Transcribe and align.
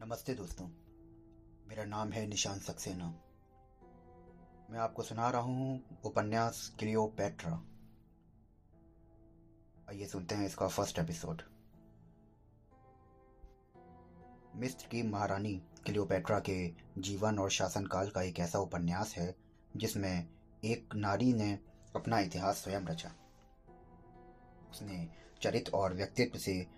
नमस्ते 0.00 0.34
दोस्तों। 0.34 0.66
मेरा 1.68 1.84
नाम 1.84 2.12
है 2.12 2.26
निशान 2.26 2.58
सक्सेना। 2.58 3.06
मैं 4.70 4.78
आपको 4.78 5.02
सुना 5.02 5.30
रहा 5.30 5.40
हूँ 5.40 6.00
उपन्यास 6.04 6.76
क्लियोपेट्रा। 6.78 7.62
आइए 9.88 10.06
सुनते 10.06 10.34
हैं 10.34 10.46
इसका 10.46 10.68
फ़र्स्ट 10.68 10.98
एपिसोड। 10.98 11.42
मिस्र 14.56 14.86
की 14.86 15.02
महारानी 15.02 15.62
क्लियोपेट्रा 15.86 16.38
के 16.40 16.74
जीवन 16.98 17.38
और 17.38 17.50
शासनकाल 17.50 18.10
का 18.10 18.22
एक 18.22 18.38
ऐसा 18.38 18.58
उपन्यास 18.58 19.14
है, 19.16 19.34
जिसमें 19.76 20.28
एक 20.64 20.94
नारी 20.94 21.32
ने 21.32 21.58
अपना 21.96 22.18
इतिहास 22.18 22.56
स्वयं 22.56 22.80
रचा। 22.80 23.12
उसने 24.70 25.08
चरित्र 25.42 25.72
और 25.72 25.94
व्यक्तित्व 25.94 26.38
से 26.38 26.77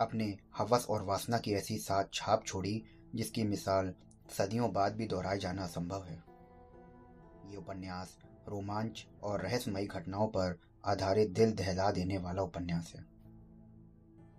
अपने 0.00 0.38
हवस 0.56 0.86
और 0.86 1.02
वासना 1.02 1.38
की 1.38 1.52
ऐसी 1.52 1.78
साथ 1.78 2.04
छाप 2.12 2.44
छोड़ी, 2.46 2.84
जिसकी 3.14 3.42
मिसाल 3.42 3.94
सदियों 4.38 4.72
बाद 4.72 4.94
भी 4.94 5.06
दोहराए 5.06 5.38
जाना 5.38 5.66
संभव 5.66 6.04
है। 6.04 6.24
ये 7.50 7.56
उपन्यास 7.56 8.18
रोमांच 8.48 9.06
और 9.22 9.40
रहस्यमयी 9.40 9.86
घटनाओं 9.86 10.28
पर 10.28 10.58
आधारित 10.84 11.30
दिल 11.30 11.52
दहला 11.52 11.90
देने 11.90 12.18
वाला 12.18 12.42
उपन्यास 12.42 12.92
है। 12.96 13.06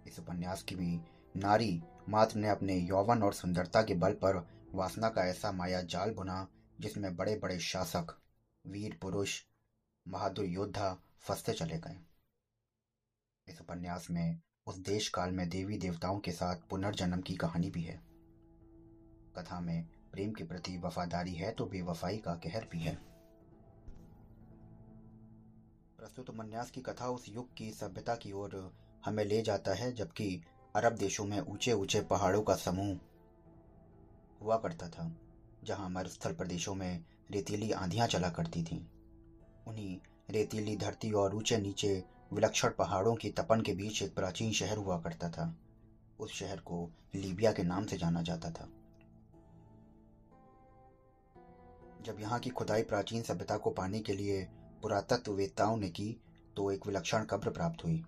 इस 0.08 0.20
उपन्यास 0.20 0.64
की 0.64 0.76
भी 0.76 1.00
नारी 1.36 1.84
मात्र 2.10 2.40
ने 2.40 2.50
अपने 2.50 2.78
यौवन 2.78 3.24
और 3.24 3.34
सुंदरता 3.34 3.82
के 3.82 3.94
बल 3.94 4.14
पर 4.14 4.48
वासना 4.74 5.10
का 5.10 5.26
ऐसा 5.26 5.52
माया 5.52 5.82
जाल 5.82 6.12
बुना, 6.12 6.48
जिसमें 6.80 7.16
बड़े 7.16 7.36
बड़े 7.36 7.60
शासक, 7.60 8.18
वीर 8.66 8.98
पुरुष, 9.02 9.42
बहादुर 10.08 10.46
योद्धा 10.46 10.98
फंसते 11.20 11.54
चले 11.54 11.78
गए। 11.78 11.98
इस 13.48 13.62
उपन्यास 13.62 14.08
में 14.12 14.40
उस 14.68 14.78
देश 14.78 15.08
काल 15.10 15.32
में 15.32 15.48
देवी 15.50 15.78
देवताओं 15.78 16.20
के 16.20 16.32
साथ 16.32 16.56
पुनर्जन्म 16.70 17.22
की 17.22 17.36
कहानी 17.36 17.70
भी 17.70 17.82
है। 17.82 17.96
कथा 19.38 19.60
में 19.60 19.86
प्रेम 20.12 20.32
के 20.32 20.44
प्रति 20.44 20.78
वफादारी 20.78 21.34
है 21.34 21.52
तो 21.52 21.66
बेवफाई 21.66 22.18
का 22.18 22.34
कहर 22.36 22.68
भी 22.72 22.80
है। 22.80 22.94
प्रस्तुत 25.98 26.30
उपन्यास 26.30 26.72
की 26.72 26.82
कथा 26.82 27.10
उस 27.10 27.26
युग 27.30 27.54
की 27.54 27.72
सभ्यता 27.72 28.16
की 28.16 28.32
ओर 28.32 28.74
हमें 29.06 29.24
ले 29.26 29.42
जाता 29.42 29.74
है, 29.74 29.92
जबकि 29.94 30.42
अरब 30.76 30.96
देशों 30.96 31.26
में 31.26 31.40
ऊँचे 31.40 31.74
ऊँचे 31.74 32.02
पहाड़ों 32.02 32.42
का 32.42 32.56
समूह 32.56 32.98
हुआ 34.42 34.58
करता 34.58 34.90
था, 34.90 35.12
जहाँ 35.64 35.90
मरुस्थल 35.90 36.34
प्रदेशों 36.34 36.76
में 36.76 37.04
रेतीली 37.32 37.72
आंधियाँ 37.72 38.08
चला 38.08 38.30
करती 38.30 38.64
थीं। 38.64 38.82
उन्हीं 39.68 39.98
रेतीली 40.30 40.76
धरती 40.78 41.12
और 41.12 41.36
ऊँचे 41.36 41.58
नीचे 41.58 42.04
विलक्षण 42.32 42.70
पहाड़ों 42.70 43.16
की 43.16 43.30
तपन 43.30 43.62
के 43.62 43.74
बीच 43.74 44.02
एक 44.04 44.16
प्राचीन 44.16 44.52
शहर 44.52 44.78
हुआ 44.78 45.00
करता 45.00 45.30
था। 45.30 45.56
उस 46.20 46.34
शहर 46.34 46.60
को 46.60 46.90
लीबिया 47.16 47.52
के 47.52 47.64
नाम 47.64 47.86
से 47.86 47.98
जाना 47.98 48.22
जाता 48.22 48.50
था। 48.52 48.68
जब 52.02 52.20
यहाँ 52.20 52.40
की 52.40 52.50
खुदाई 52.50 52.84
प्राचीन 52.84 53.22
सभ्यता 53.22 53.58
को 53.58 53.72
पाने 53.72 54.00
के 54.00 54.14
लिए 54.14 54.44
पुरातत्ववेत्ताओं 54.82 55.78
ने 55.78 55.90
की 55.90 56.22
तो 56.56 56.72
एक 56.72 56.88
विलक्षण 56.88 57.24
कब्र 57.24 57.50
प्राप्त 57.50 57.84
हुई। 57.86 58.04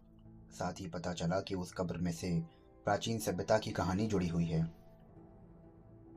साथ 0.52 0.80
ही 0.80 0.88
पता 0.88 1.14
चला 1.14 1.40
कि 1.40 1.56
उस 1.56 1.74
कब्र 1.74 1.98
में 1.98 2.12
से 2.12 2.40
प्राचीन 2.86 3.20
सभ्यता 3.20 3.58
की 3.58 3.72
कहानी 3.72 4.08
जुड़ी 4.08 4.28
हुई 4.28 4.46
है। 4.46 4.64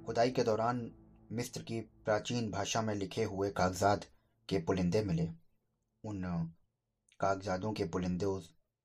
खुदाई 0.07 0.31
के 0.31 0.43
दौरान 0.43 0.91
मिस्र 1.33 1.63
की 1.63 1.81
प्राचीन 1.81 2.51
भाषा 2.51 2.83
में 2.83 2.95
लिखे 2.95 3.25
हुए 3.25 3.51
कागजात 3.51 4.05
के 4.49 4.59
पुलिंदे 4.59 5.03
मिले। 5.03 5.29
उन 6.05 6.53
कागजातों 7.21 7.73
के 7.73 7.85
पुलिंदों 7.85 8.39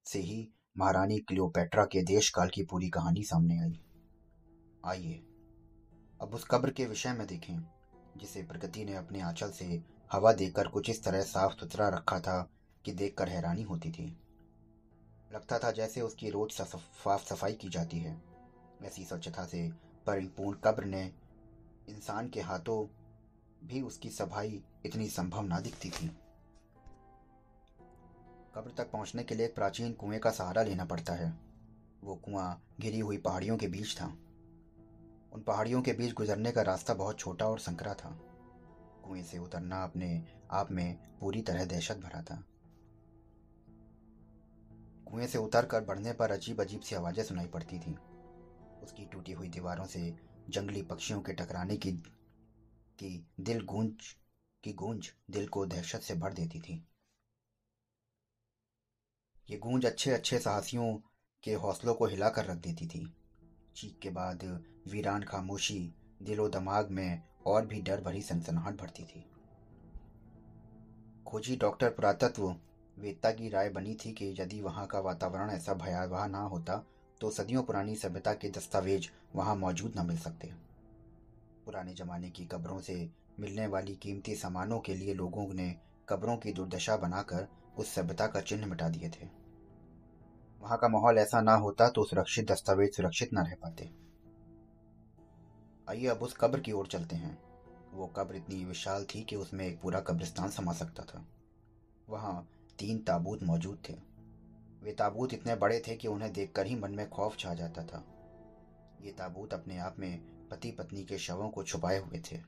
से 0.06 0.20
ही 0.20 0.48
महारानी 0.76 1.18
क्लियोपेट्रा 1.20 1.84
के 1.86 2.02
देश 2.04 2.30
काल 2.30 2.50
की 2.50 2.64
पूरी 2.64 2.90
कहानी 2.90 3.24
सामने 3.24 3.60
आई। 3.60 3.80
आइए, 4.86 5.14
अब 6.20 6.34
उस 6.34 6.46
कब्र 6.52 6.72
के 6.72 6.86
विषय 6.86 7.14
में 7.14 7.26
देखें, 7.28 7.58
जिसे 8.18 8.44
प्रकृति 8.44 8.84
ने 8.86 8.96
अपने 8.96 9.22
आंचल 9.22 9.52
से 9.52 9.66
हवा 10.12 10.34
देकर 10.34 10.68
कुछ 10.68 10.90
इस 10.90 11.04
तरह 11.04 11.22
साफ़ 11.22 11.54
सुथरा 11.54 11.88
रखा 11.90 12.20
था 12.20 12.38
कि 12.86 12.92
देखकर 12.94 13.30
हैरानी 13.30 13.64
होती 13.64 13.92
थी। 13.92 14.06
लगता 15.32 15.60
था 15.60 15.72
जैसे 15.72 16.02
उसकी 16.02 16.30
रोज 16.30 16.52
साफ़ 16.52 17.24
सफ़ाई 17.24 17.54
की 17.54 17.70
जाती 17.70 18.00
है। 18.00 18.22
ऐसी 18.84 19.06
स्वच्छता 19.06 19.46
से 19.46 19.68
परिपूर्ण 20.08 20.58
कब्र 20.64 20.86
ने 20.86 21.04
इंसान 21.90 22.30
के 22.30 22.42
हाथों 22.42 22.86
भी 23.64 23.82
उसकी 23.82 24.10
सफ़ाई 24.10 24.64
इतनी 24.86 25.10
संभव 25.10 25.42
ना 25.42 25.60
दिखती 25.60 25.90
थी। 25.90 26.12
कब्र 28.56 28.72
तक 28.78 28.92
पहुँचने 28.92 29.24
के 29.24 29.36
लिए 29.36 29.46
एक 29.46 29.56
प्राचीन 29.56 29.94
कुएँ 29.94 30.20
का 30.20 30.32
सहारा 30.32 30.64
लेना 30.64 30.86
पड़ता 30.86 31.14
है। 31.14 31.40
वो 32.04 32.16
कुआँ 32.16 32.62
घिरी 32.80 33.00
हुई 33.00 33.18
पहाड़ियों 33.18 33.58
के 33.58 33.68
बीच 33.68 33.96
था। 33.96 34.06
उन 35.34 35.44
पहाड़ियों 35.48 35.82
के 35.82 35.94
बीच 35.94 36.14
गुजरने 36.14 36.52
का 36.52 36.62
रास्ता 36.62 36.94
बहुत 36.94 37.20
छोटा 37.20 37.46
और 37.46 37.60
संकरा 37.60 37.94
था। 37.94 38.10
कुएँ 39.06 39.24
से 39.24 39.38
उतरना 39.38 39.84
अपने 39.84 40.26
आप 40.52 40.72
में 40.72 40.98
पूरी 41.20 41.42
तरह 41.42 41.66
दहशत 41.66 41.98
भरा 41.98 42.22
था। 42.22 42.44
कुएँ 45.12 45.28
से 45.28 45.38
उतर 45.38 45.66
कर 45.66 45.82
बढ़ने 45.82 46.14
पर 46.14 46.32
अजीब 46.32 46.62
अजीब 46.62 46.82
सी 46.82 46.96
आवाज़ें 46.96 47.24
सुनाई 47.24 47.48
पड़ती 47.48 47.80
थीं। 47.80 47.96
उसकी 48.84 49.06
टूटी 49.06 49.32
हुई 49.32 49.50
दीवारों 49.50 49.86
से 49.86 50.16
जंगली 50.50 50.82
पक्षियों 50.82 51.22
के 51.22 51.34
टकराने 51.34 51.78
की 51.78 51.92
की 53.00 53.28
दिल 53.40 53.66
गूंज, 53.66 54.16
की 54.64 54.74
गूंज 54.74 55.12
दिल 55.32 55.48
को 55.48 55.66
दहशत 55.66 56.00
से 56.00 56.16
भर 56.16 56.34
देती 56.34 56.60
थी। 56.60 56.88
ये 59.50 59.58
गूंज 59.58 59.86
अच्छे 59.86 60.12
अच्छे 60.12 60.38
साहसियों 60.40 60.94
के 61.44 61.54
हौसलों 61.54 61.94
को 61.94 62.06
हिलाकर 62.06 62.46
रख 62.46 62.58
देती 62.58 62.86
थी। 62.88 63.02
चीख 63.76 63.98
के 64.02 64.10
बाद 64.10 64.44
वीरान 64.92 65.24
खामोशी 65.24 65.80
दिलो 66.24 66.48
दिमाग 66.50 66.90
में 66.92 67.22
और 67.46 67.66
भी 67.66 67.82
डर 67.82 68.02
भरी 68.02 68.22
सनसनाहट 68.22 68.78
भरती 68.78 69.04
थी। 69.04 69.24
खोजी 71.28 71.56
डॉक्टर 71.56 71.90
पुरातत्व, 71.90 72.48
वेदता 72.98 73.32
की 73.32 73.50
राय 73.50 73.70
बनी 73.70 73.94
थी 73.96 74.12
कि 74.12 74.34
यदि 74.40 74.62
वहाँ 74.62 74.86
का 74.88 75.00
वातावरण 75.00 75.50
ऐसा 75.50 75.74
भयावह 75.74 76.26
ना 76.28 76.42
होता 76.44 76.84
तो 77.22 77.30
सदियों 77.30 77.64
पुरानी 77.64 77.96
सभ्यता 77.96 78.34
के 78.34 78.50
दस्तावेज़ 78.50 79.08
वहाँ 79.36 79.56
मौजूद 79.56 79.94
न 79.98 80.06
मिल 80.06 80.18
सकते। 80.18 80.52
पुराने 81.66 81.94
जमाने 81.94 82.30
की 82.30 82.46
कब्रों 82.46 82.80
से 82.80 82.96
मिलने 83.40 83.68
वाली 83.68 83.96
कीमती 83.96 84.36
सामानों 84.36 84.80
के 84.80 84.96
लिए 84.96 85.14
लोगों 85.14 85.48
ने 85.54 85.76
कब्रों 86.10 86.38
की 86.38 86.52
दुर्दशा 86.54 86.98
बनाकर 86.98 87.48
उस 87.78 87.94
सभ्यता 87.96 88.28
का 88.28 88.42
चिन्ह 88.42 88.66
मिटा 88.66 88.90
दिए 88.90 89.10
थे। 89.10 89.28
वहाँ 90.62 90.78
का 90.78 90.88
माहौल 90.88 91.18
ऐसा 91.18 91.42
ना 91.42 91.56
होता 91.56 91.88
तो 91.90 92.04
सुरक्षित 92.04 92.52
दस्तावेज़ 92.52 92.92
सुरक्षित 92.92 93.34
ना 93.34 93.42
रह 93.42 93.56
पाते। 93.56 93.90
आइए 95.90 96.08
अब 96.08 96.24
उस 96.24 96.36
कब्र 96.40 96.60
की 96.60 96.72
ओर 96.72 96.88
चलते 96.88 97.16
हैं। 97.16 97.38
वो 97.94 98.08
कब्र 98.08 98.36
इतनी 98.36 98.64
विशाल 98.66 99.06
थी 99.06 99.22
कि 99.24 99.36
उसमें 99.36 99.66
एक 99.68 99.82
पूरा 99.82 100.00
कब्रिस्तान 100.00 100.50
समा 100.50 100.74
सकता 100.74 101.04
था। 101.04 101.26
वहाँ 102.10 102.48
तीन 102.80 102.98
ताबूत 103.00 103.44
मौजूद 103.44 103.82
थे। 103.90 103.94
वे 104.84 104.92
ताबूत 104.92 105.34
इतने 105.34 105.56
बड़े 105.56 105.82
थे 105.88 105.96
कि 105.96 106.08
उन्हें 106.08 106.32
देखकर 106.34 106.66
ही 106.66 106.76
मन 106.76 106.92
में 106.92 107.10
खौफ 107.10 107.38
छा 107.38 107.54
जाता 107.54 107.84
था। 107.84 108.04
ये 109.02 109.12
ताबूत 109.12 109.54
अपने 109.54 109.78
आप 109.78 110.00
में 110.00 110.48
पति 110.48 110.72
पत्नी 110.72 111.04
के 111.04 111.18
शवों 111.18 111.50
को 111.50 111.64
छुपाए 111.64 112.00
हुए 112.00 112.22
थे। 112.22 112.40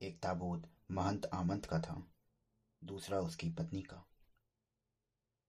एक 0.00 0.18
ताबूत 0.22 0.68
महंत 0.90 1.26
आमंत 1.34 1.66
का 1.66 1.80
था, 1.80 2.02
दूसरा 2.82 3.18
उसकी 3.18 3.50
पत्नी 3.50 3.82
का। 3.82 4.04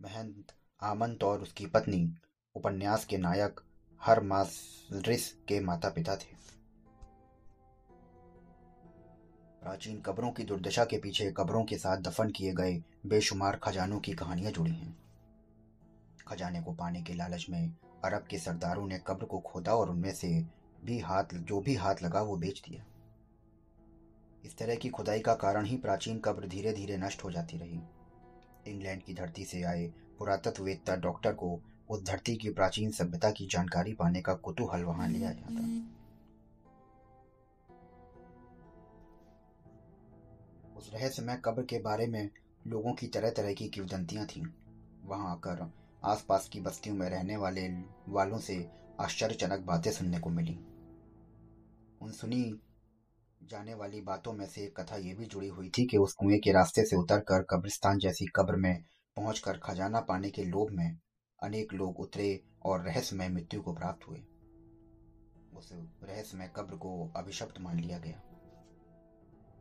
महंत, 0.01 0.45
आमंत 0.81 1.23
और 1.23 1.41
उसकी 1.41 1.65
पत्नी, 1.65 2.13
उपन्यास 2.55 3.05
के 3.05 3.17
नायक 3.17 3.59
हर 4.01 4.23
मासरिस 4.23 5.31
के 5.31 5.59
माता 5.59 5.89
पिता 5.89 6.15
थे। 6.15 6.35
प्राचीन 9.61 10.01
कब्रों 10.01 10.31
की 10.31 10.43
दुर्दशा 10.43 10.85
के 10.85 10.97
पीछे 10.97 11.31
कब्रों 11.31 11.63
के 11.63 11.77
साथ 11.77 11.97
दफन 11.97 12.29
किए 12.29 12.53
गए 12.53 12.83
बेशुमार 13.05 13.55
खजानों 13.55 13.99
की 13.99 14.13
कहानियाँ 14.13 14.51
जुड़ी 14.51 14.71
हैं। 14.71 14.97
खजाने 16.27 16.61
को 16.61 16.73
पाने 16.73 17.01
के 17.01 17.13
लालच 17.13 17.45
में 17.49 17.73
अरब 18.05 18.27
के 18.29 18.37
सरदारों 18.37 18.87
ने 18.87 18.99
कब्र 19.07 19.25
को 19.25 19.39
खोदा 19.39 19.75
और 19.75 19.89
उनमें 19.89 20.13
से 20.13 20.45
भी 20.85 20.99
हाथ, 20.99 21.23
जो 21.33 21.61
भी 21.61 21.75
हाथ 21.75 21.95
लगा 22.03 22.21
वो 22.21 22.37
बेच 22.37 22.63
दिया। 22.69 22.85
इस 24.45 24.57
तरह 24.57 24.75
की 24.75 24.89
खुदाई 24.89 25.19
का 25.19 25.33
कारण 25.33 25.65
ही 25.65 25.77
प्राचीन 25.77 26.19
कब्र 26.19 26.47
धीरे 26.47 26.73
धीरे 26.73 26.97
नष्ट 26.97 27.23
हो 27.23 27.31
जाती 27.31 27.57
रही। 27.57 27.79
इंग्लैंड 28.67 29.03
की 29.03 29.13
धरती 29.13 29.45
से 29.45 29.61
आए 29.63 29.87
पुरातत्ववेत्ता 30.19 30.95
डॉक्टर 30.95 31.33
को 31.33 31.59
उस 31.89 32.03
धरती 32.03 32.35
की 32.35 32.49
प्राचीन 32.49 32.91
सभ्यता 32.91 33.31
की 33.31 33.45
जानकारी 33.45 33.93
पाने 33.93 34.21
का 34.21 34.33
कुतूहल 34.33 34.83
वहाँ 34.83 35.07
लिया 35.09 35.31
जाता 35.31 35.65
उस 40.77 40.91
रहस्यमय 40.93 41.41
कब्र 41.45 41.63
के 41.63 41.79
बारे 41.79 42.07
में 42.07 42.29
लोगों 42.67 42.93
की 42.93 43.07
तरह 43.07 43.29
तरह 43.29 43.53
की 43.53 43.67
किवदंतियाँ 43.69 44.25
थीं। 44.25 44.45
वहाँ 45.05 45.31
आकर 45.31 45.71
आसपास 46.05 46.49
की 46.49 46.59
बस्तियों 46.59 46.95
में 46.95 47.09
रहने 47.09 47.37
वाले 47.37 47.67
वालों 48.09 48.39
से 48.39 48.69
आश्चर्यजनक 48.99 49.59
बातें 49.59 49.91
सुनने 49.91 50.19
को 50.19 50.29
मिली। 50.29 50.59
उन 52.01 52.11
सुनी 52.11 52.43
जाने 53.47 53.73
वाली 53.73 54.01
बातों 54.01 54.33
में 54.33 54.45
से 54.45 54.61
एक 54.61 54.79
कथा 54.79 54.95
यह 54.95 55.15
भी 55.15 55.25
जुड़ी 55.25 55.47
हुई 55.47 55.69
थी 55.69 55.85
कि 55.85 55.97
उस 55.97 56.13
कुएँ 56.13 56.37
के 56.39 56.51
रास्ते 56.51 56.83
से 56.85 56.95
उतरकर 56.95 57.43
कब्रिस्तान 57.43 57.97
जैसी 57.97 58.25
कब्र 58.25 58.55
में 58.55 58.83
पहुंचकर 59.17 59.57
खजाना 59.57 59.99
पाने 59.99 60.29
के 60.29 60.43
लोभ 60.43 60.71
में 60.71 60.97
अनेक 61.39 61.73
लोग 61.73 61.99
उतरे 61.99 62.43
और 62.65 62.81
रहस्यमय 62.81 63.29
मृत्यु 63.29 63.61
को 63.61 63.73
प्राप्त 63.73 64.07
हुए। 64.07 64.19
उस 65.57 65.69
रहस्यमय 66.03 66.51
कब्र 66.55 66.75
को 66.75 67.11
अभिशप्त 67.15 67.59
मान 67.61 67.79
लिया 67.79 67.97
गया। 67.97 68.21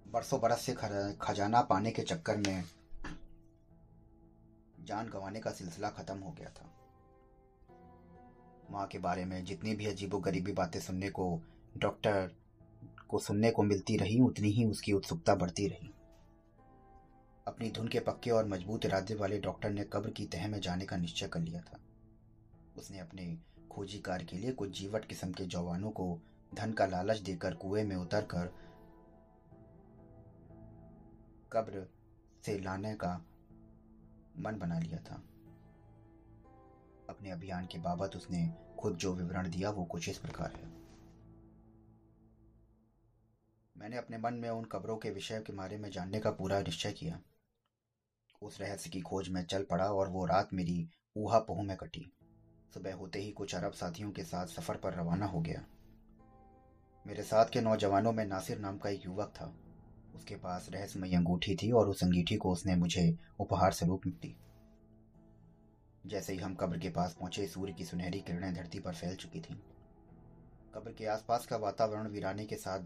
बरसों 0.09 0.41
बरस 0.41 0.61
से 0.61 0.75
खजाना 1.21 1.61
पाने 1.62 1.91
के 1.91 2.03
चक्कर 2.03 2.37
में 2.37 2.65
जान 4.81 5.09
गंवाने 5.09 5.41
का 5.41 5.50
सिलसिला 5.50 5.91
खत्म 5.91 6.19
हो 6.19 6.32
गया 6.32 6.49
था। 6.49 6.73
माँ 8.71 8.87
के 8.87 8.99
बारे 8.99 9.25
में 9.25 9.44
जितनी 9.44 9.75
भी 9.75 9.87
अजीबो 9.87 10.19
गरीबी 10.19 10.53
बातें 10.53 10.81
सुनने 10.81 11.11
को 11.11 11.41
डॉक्टर 11.77 12.31
को 13.08 13.19
सुनने 13.19 13.50
को 13.50 13.62
मिलती 13.62 13.97
रही, 13.97 14.20
उतनी 14.20 14.49
ही 14.49 14.64
उसकी 14.64 14.93
उत्सुकता 14.93 15.35
बढ़ती 15.35 15.69
रही। 15.69 15.93
अपनी 17.49 17.70
धुन 17.70 17.88
के 17.88 18.00
पक्के 18.00 18.31
और 18.31 18.49
मज़बूत 18.49 18.85
इरादे 18.85 19.14
वाले 19.14 19.38
डॉक्टर 19.38 19.70
ने 19.70 19.85
कब्र 19.85 20.11
की 20.11 20.26
तह 20.26 20.49
में 20.49 20.61
जाने 20.61 20.85
का 20.85 20.97
निश्चय 20.97 21.29
कर 21.29 21.41
लिया 21.41 21.61
था। 21.61 21.81
उसने 22.79 22.99
अपने 22.99 23.38
खोजी 23.73 23.99
कार्य 23.99 24.25
के 24.25 24.37
लिए 24.37 24.53
कुछ 24.53 24.79
जीवट 24.79 25.05
किस्म 25.05 25.32
के 25.32 25.44
जवानों 25.44 25.91
को 25.91 26.20
धन 26.55 26.73
का 26.73 26.87
लालच 26.87 27.19
देकर 27.19 27.55
कुएँ 27.55 27.85
में 27.85 27.97
उतरकर 27.97 28.47
कब्र 31.53 31.88
से 32.47 32.58
लाने 32.58 32.94
का 32.94 33.25
मन 34.38 34.58
बना 34.58 34.79
लिया 34.79 34.99
था। 34.99 35.23
अपने 37.11 37.31
अभियान 37.31 37.67
के 37.67 37.79
बाबत 37.79 38.17
उसने 38.17 38.55
खुद 38.79 38.97
जो 38.97 39.14
विवरण 39.14 39.50
दिया, 39.50 39.70
वो 39.70 39.85
कुछ 39.85 40.08
इस 40.08 40.19
प्रकार 40.19 40.53
है। 40.53 40.86
मैंने 43.76 43.96
अपने 43.96 44.19
मन 44.19 44.34
में 44.34 44.50
उन 44.50 44.64
कब्रों 44.64 44.96
के 44.96 45.11
विषय 45.11 45.40
के 45.40 45.52
बारे 45.52 45.78
में 45.78 45.90
जानने 45.90 46.20
का 46.20 46.31
पूरा 46.31 46.61
निश्चय 46.61 46.93
किया। 46.93 47.20
उस 48.43 48.61
रहस्य 48.61 48.90
की 48.90 49.00
खोज 49.00 49.28
में 49.28 49.44
चल 49.44 49.62
पड़ा 49.62 49.84
और 49.84 50.08
वो 50.08 50.25
रात 50.26 50.49
मेरी 50.55 50.88
ऊहा 51.17 51.38
पोह 51.38 51.62
में 51.62 51.76
कटी। 51.76 52.12
सुबह 52.75 52.94
होते 52.94 53.19
ही 53.19 53.31
कुछ 53.31 53.55
अरब 53.55 53.73
साथियों 53.73 54.11
के 54.11 54.25
साथ 54.25 54.46
सफ़र 54.46 54.76
पर 54.76 54.94
रवाना 54.94 55.26
हो 55.26 55.40
गया। 55.40 55.64
मेरे 57.06 57.23
साथ 57.23 57.46
के 57.46 57.61
नौजवानों 57.61 58.12
में 58.12 58.25
नासिर 58.25 58.58
नाम 58.58 58.78
का 58.78 58.90
एक 58.90 59.06
युवक 59.06 59.28
था। 59.28 59.55
उसके 60.14 60.37
पास 60.37 60.69
रहस्यमय 60.70 61.14
अंगूठी 61.14 61.56
थी 61.56 61.70
और 61.70 61.88
उस 61.88 62.05
अंगीठी 62.05 62.37
को 62.37 62.52
उसने 62.52 62.76
मुझे 62.76 63.19
उपहार 63.40 63.72
स्वरूप 63.72 64.06
दी 64.06 64.37
जैसे 66.06 66.32
ही 66.32 66.38
हम 66.38 66.55
कब्र 66.55 66.79
के 66.79 66.90
पास 66.90 67.17
पहुँचे, 67.20 67.46
सूर्य 67.46 67.72
की 67.72 67.84
सुनहरी 67.84 68.20
किरणें 68.20 68.55
धरती 68.55 68.81
पर 68.81 68.94
फैल 68.94 69.17
चुकी 69.17 69.40
थीं। 69.40 69.56
कब्र 70.75 70.93
के 70.93 71.06
आसपास 71.06 71.46
का 71.46 71.56
वातावरण 71.56 72.08
वीराने 72.08 72.44
के 72.46 72.56
साथ 72.56 72.81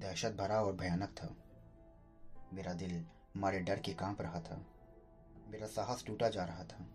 दहशत 0.00 0.32
भरा 0.32 0.62
और 0.62 0.76
भयानक 0.76 1.08
था। 1.08 1.36
मेरा 2.52 2.72
दिल 2.72 3.06
मारे 3.36 3.60
डर 3.60 3.80
के 3.80 3.94
काँप 3.94 4.22
रहा 4.22 4.40
था। 4.40 4.66
मेरा 5.48 5.66
साहस 5.66 6.04
टूटा 6.06 6.28
जा 6.28 6.44
रहा 6.44 6.64
था। 6.64 6.86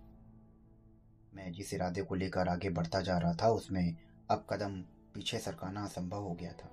मैं 1.33 1.51
जिस 1.51 1.73
इरादे 1.73 2.01
को 2.01 2.15
लेकर 2.15 2.47
आगे 2.47 2.69
बढ़ता 2.69 3.01
जा 3.01 3.17
रहा 3.17 3.33
था, 3.33 3.49
उसमें 3.49 3.97
अब 4.29 4.47
कदम 4.49 4.81
पीछे 4.81 5.39
सरकाना 5.39 5.83
असंभव 5.83 6.23
हो 6.23 6.33
गया 6.33 6.53
था। 6.53 6.71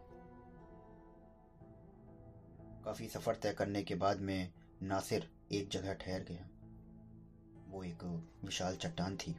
काफ़ी 2.84 3.08
सफ़र 3.08 3.36
तय 3.36 3.52
करने 3.52 3.82
के 3.82 3.94
बाद 3.94 4.20
मैं 4.20 4.52
नासिर 4.82 5.30
एक 5.52 5.68
जगह 5.68 5.94
ठहर 5.94 6.20
गया। 6.20 6.48
वो 7.68 7.84
एक 7.84 8.04
विशाल 8.44 8.76
चट्टान 8.76 9.16
थी। 9.16 9.36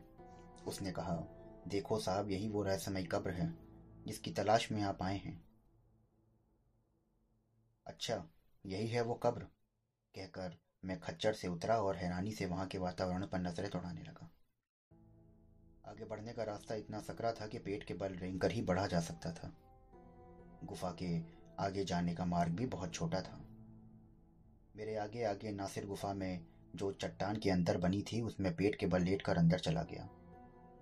उसने 0.68 0.92
कहा, 0.92 1.24
देखो 1.68 2.00
साहब, 2.00 2.30
यही 2.30 2.50
वो 2.50 2.64
रहस्यमय 2.64 3.04
कब्र 3.04 3.32
है, 3.32 3.54
जिसकी 4.08 4.32
तलाश 4.32 4.72
में 4.72 4.82
आप 4.82 5.04
आए 5.04 5.18
हैं। 5.18 5.49
अच्छा 7.90 8.24
यही 8.66 8.88
है 8.88 9.02
वो 9.02 9.14
कब्र, 9.14 9.42
कहकर 10.16 10.58
मैं 10.86 11.00
खच्चर 11.00 11.34
से 11.34 11.48
उतरा 11.48 11.78
और 11.78 11.96
हैरानी 11.96 12.32
से 12.32 12.46
वहाँ 12.46 12.68
के 12.68 12.78
वातावरण 12.78 13.26
पर 13.28 13.40
नज़रें 13.40 13.70
दौड़ाने 13.70 14.02
लगा। 14.02 14.30
आगे 15.88 16.06
बढ़ने 16.06 16.34
का 16.34 16.44
रास्ता 16.44 16.76
इतना 16.76 17.00
सकरा 17.02 17.32
था 17.32 17.48
कि 17.48 17.60
पेट 17.60 17.84
के 17.84 17.94
बल 17.94 18.14
रेंग 18.14 18.40
कर 18.40 18.52
ही 18.52 18.62
बढ़ा 18.62 18.88
जा 18.88 19.00
सकता 19.00 19.32
था। 19.32 19.54
गुफा 20.64 20.96
के 21.02 21.20
आगे 21.60 21.86
जाने 21.86 22.16
का 22.16 22.26
मार्ग 22.26 22.52
भी 22.52 22.66
बहुत 22.66 22.94
छोटा 22.94 23.22
था। 23.22 23.42
मेरे 24.76 24.96
आगे 24.96 25.24
आगे 25.24 25.52
नासिर 25.52 25.86
गुफा 25.86 26.14
में 26.14 26.46
जो 26.76 26.92
चट्टान 26.92 27.38
के 27.38 27.50
अंदर 27.50 27.78
बनी 27.78 28.02
थी, 28.02 28.22
उसमें 28.22 28.56
पेट 28.56 28.76
के 28.76 28.88
बल 28.88 29.02
लेट 29.02 29.22
कर 29.22 29.38
अंदर 29.38 29.60
चला 29.60 29.84
गया। 29.84 30.10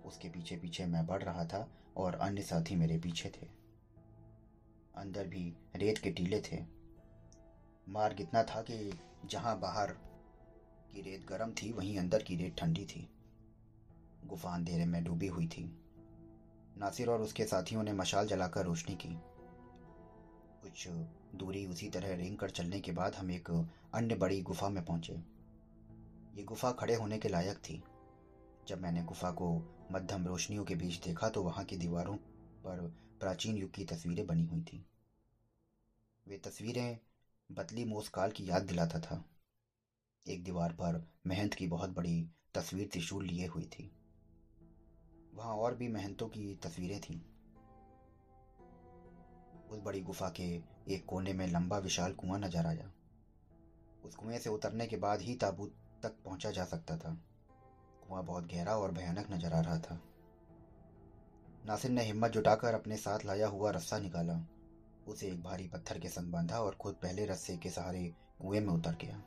उसके 0.04 0.28
पीछे 0.28 0.56
पीछे 0.56 0.86
मैं 0.86 1.06
बढ़ 1.06 1.22
रहा 1.22 1.44
था 1.44 1.68
और 1.96 2.14
अन्य 2.14 2.42
साथी 2.42 2.76
मेरे 2.76 2.98
पीछे 2.98 3.28
थे। 3.28 3.46
अंदर 4.96 5.26
भी 5.26 5.56
रेत 5.76 5.98
के 5.98 6.10
टीले 6.10 6.40
थे। 6.40 6.77
मार्ग 7.88 8.20
इतना 8.20 8.42
था 8.42 8.60
कि 8.62 8.98
जहाँ 9.26 9.58
बाहर 9.60 9.90
की 10.92 11.02
रेत 11.02 11.26
गर्म 11.26 11.52
थी, 11.52 11.72
वहीं 11.72 11.98
अंदर 11.98 12.22
की 12.22 12.36
रेत 12.36 12.56
ठंडी 12.58 12.84
थी। 12.84 13.08
गुफा 14.24 14.54
अंधेरे 14.54 14.84
में 14.84 15.04
डूबी 15.04 15.26
हुई 15.26 15.46
थी। 15.48 15.64
नासिर 16.78 17.10
और 17.10 17.22
उसके 17.22 17.44
साथियों 17.44 17.82
ने 17.82 17.92
मशाल 17.92 18.26
जलाकर 18.26 18.64
रोशनी 18.64 18.96
की। 18.96 19.08
कुछ 20.62 20.88
दूरी 21.34 21.66
उसी 21.66 21.88
तरह 21.88 22.14
रेंग 22.16 22.36
कर 22.38 22.50
चलने 22.50 22.80
के 22.80 22.92
बाद 22.92 23.14
हम 23.14 23.30
एक 23.30 23.50
अन्य 23.94 24.14
बड़ी 24.14 24.40
गुफा 24.42 24.68
में 24.68 24.84
पहुँचे। 24.84 25.12
ये 26.34 26.44
गुफा 26.44 26.72
खड़े 26.72 26.94
होने 26.94 27.18
के 27.18 27.28
लायक 27.28 27.56
थी। 27.56 27.82
जब 28.68 28.80
मैंने 28.82 29.02
गुफा 29.02 29.30
को 29.30 29.50
मध्यम 29.92 30.26
रोशनियों 30.26 30.64
के 30.64 30.74
बीच 30.74 31.00
देखा 31.04 31.28
तो 31.28 31.42
वहाँ 31.42 31.64
की 31.64 31.76
दीवारों 31.76 32.16
पर 32.64 32.80
प्राचीन 33.20 33.56
युग 33.56 33.70
की 33.70 33.84
तस्वीरें 33.84 34.26
बनी 34.26 34.44
हुई 34.44 34.60
थी। 34.60 34.86
वे 36.26 36.38
तस्वीरें 36.38 36.98
बतली 37.50 37.84
मोसकाल 37.84 38.30
की 38.30 38.50
याद 38.50 38.62
दिलाता 38.62 38.98
था। 39.00 39.24
एक 40.26 40.44
दीवार 40.44 40.72
पर 40.72 41.12
महंत 41.26 41.54
की 41.54 41.66
बहुत 41.66 41.90
बड़ी 41.90 42.30
तस्वीर 42.54 42.88
त्रिशूल 42.92 43.24
लिए 43.24 43.46
हुई 43.46 43.64
थी। 43.64 43.90
वहाँ 45.34 45.54
और 45.54 45.74
भी 45.74 45.88
महंतों 45.88 46.28
की 46.28 46.54
तस्वीरें 46.54 47.00
थीं। 47.00 47.20
उस 49.70 49.78
बड़ी 49.78 50.00
गुफा 50.00 50.28
के 50.28 50.42
एक 50.94 51.04
कोने 51.06 51.32
में 51.32 51.46
लंबा 51.46 51.78
विशाल 51.78 52.12
कुआँ 52.12 52.38
नज़र 52.38 52.66
आया। 52.66 52.90
उस 54.04 54.14
कुएँ 54.14 54.38
से 54.38 54.50
उतरने 54.50 54.86
के 54.86 54.96
बाद 54.96 55.20
ही 55.20 55.34
ताबूत 55.34 55.74
तक 56.02 56.14
पहुँचा 56.24 56.50
जा 56.50 56.64
सकता 56.64 56.96
था। 56.96 57.16
कुआँ 58.08 58.24
बहुत 58.24 58.44
गहरा 58.44 58.76
और 58.76 58.92
भयानक 58.92 59.26
नज़र 59.30 59.52
आ 59.52 59.60
रहा 59.60 59.78
था। 59.78 60.00
नासिर 61.66 61.90
ने 61.90 62.02
हिम्मत 62.02 62.30
जुटाकर 62.30 62.74
अपने 62.74 62.96
साथ 62.96 63.24
लाया 63.24 63.46
हुआ 63.46 63.70
रस्सा 63.70 63.98
निकाला। 63.98 64.57
उसे 65.08 65.26
एक 65.26 65.42
भारी 65.42 65.68
पत्थर 65.68 65.98
के 65.98 66.08
संग 66.08 66.32
बांधा 66.32 66.60
और 66.60 66.74
खुद 66.74 66.94
पहले 66.94 67.26
रस्से 67.26 67.56
के 67.56 67.70
सहारे 67.70 68.14
कुएँ 68.40 68.60
में 68.60 68.74
उतर 68.74 68.90
गया। 68.90 69.22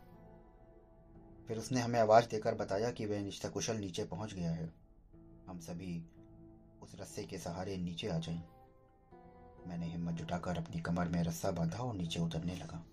फिर 1.47 1.57
उसने 1.57 1.81
हमें 1.81 1.99
आवाज़ 1.99 2.29
देकर 2.29 2.55
बताया 2.55 2.91
कि 2.91 3.05
वह 3.05 3.21
निश्चकुशल 3.21 3.75
नीचे 3.75 4.03
पहुँच 4.03 4.33
गया 4.33 4.51
है। 4.51 4.73
हम 5.47 5.59
सभी 5.59 6.05
उस 6.81 6.95
रस्से 7.01 7.23
के 7.23 7.37
सहारे 7.37 7.77
नीचे 7.77 8.07
आ 8.07 8.19
जाएँ। 8.19 8.43
मैंने 9.67 9.85
हिम्मत 9.85 10.13
जुटाकर 10.13 10.57
अपनी 10.57 10.81
कमर 10.81 11.07
में 11.07 11.23
रस्सा 11.23 11.51
बांधा 11.51 11.77
और 11.77 11.95
नीचे 11.95 12.19
उतरने 12.19 12.55
लगा। 12.55 12.85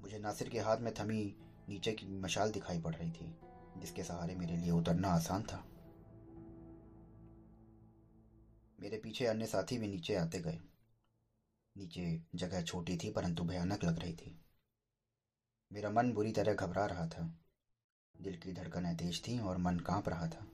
मुझे 0.00 0.18
नासिर 0.18 0.48
के 0.48 0.60
हाथ 0.60 0.76
में 0.76 0.94
थमी 0.94 1.36
नीचे 1.68 1.92
की 1.92 2.06
मशाल 2.06 2.50
दिखाई 2.50 2.80
पड़ 2.80 2.94
रही 2.94 3.10
थी, 3.10 3.38
जिसके 3.78 4.02
सहारे 4.02 4.34
मेरे 4.34 4.56
लिए 4.56 4.70
उतरना 4.70 5.08
आसान 5.08 5.42
था। 5.42 5.64
मेरे 8.80 8.96
पीछे 8.96 9.26
अन्य 9.26 9.46
साथी 9.46 9.78
भी 9.78 9.88
नीचे 9.88 10.14
आते 10.14 10.40
गए। 10.40 10.58
नीचे 11.76 12.22
जगह 12.34 12.62
छोटी 12.62 12.96
थी, 12.96 13.10
परंतु 13.10 13.44
भयानक 13.44 13.84
लग 13.84 13.98
रही 13.98 14.12
थी। 14.12 14.40
मेरा 15.72 15.90
मन 15.90 16.12
बुरी 16.12 16.32
तरह 16.32 16.54
घबरा 16.54 16.86
रहा 16.86 17.06
था। 17.08 17.38
दिल 18.20 18.36
की 18.36 18.52
धड़कनें 18.52 18.96
तेज 18.96 19.28
थीं 19.28 19.40
और 19.40 19.58
मन 19.58 19.78
काँप 19.78 20.08
रहा 20.08 20.28
था। 20.28 20.46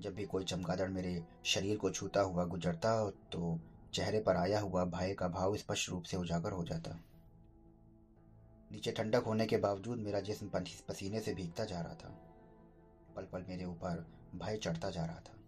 जब 0.00 0.14
भी 0.14 0.24
कोई 0.24 0.44
चमगादड़ 0.44 0.88
मेरे 0.88 1.24
शरीर 1.44 1.76
को 1.76 1.90
छूता 1.90 2.20
हुआ 2.20 2.44
गुजरता 2.44 3.10
तो 3.10 3.60
चेहरे 3.94 4.20
पर 4.20 4.36
आया 4.36 4.60
हुआ 4.60 4.84
भय 4.84 5.14
का 5.14 5.28
भाव 5.28 5.56
स्पष्ट 5.56 5.90
रूप 5.90 6.02
से 6.02 6.16
उजागर 6.16 6.52
हो 6.52 6.64
जाता। 6.64 7.00
नीचे 8.72 8.92
ठंडक 8.92 9.22
होने 9.24 9.46
के 9.46 9.56
बावजूद 9.56 9.98
मेरा 9.98 10.20
जिस्म 10.20 10.50
पसीने 10.88 11.20
से 11.20 11.34
भीगता 11.34 11.64
जा 11.64 11.80
रहा 11.80 11.94
था। 11.94 12.08
पल 13.16 13.22
पल 13.22 13.44
मेरे 13.48 13.64
ऊपर 13.64 14.06
भय 14.34 14.56
चढ़ता 14.56 14.90
जा 14.90 15.04
रहा 15.04 15.20
था। 15.20 15.39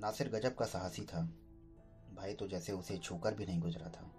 नासिर 0.00 0.28
गजब 0.28 0.54
का 0.54 0.64
साहसी 0.64 1.02
था। 1.02 1.22
भाई 2.14 2.34
तो 2.34 2.48
जैसे 2.48 2.72
उसे 2.72 2.98
छूकर 2.98 3.34
भी 3.34 3.46
नहीं 3.46 3.60
गुजरा 3.60 3.88
था। 3.88 4.10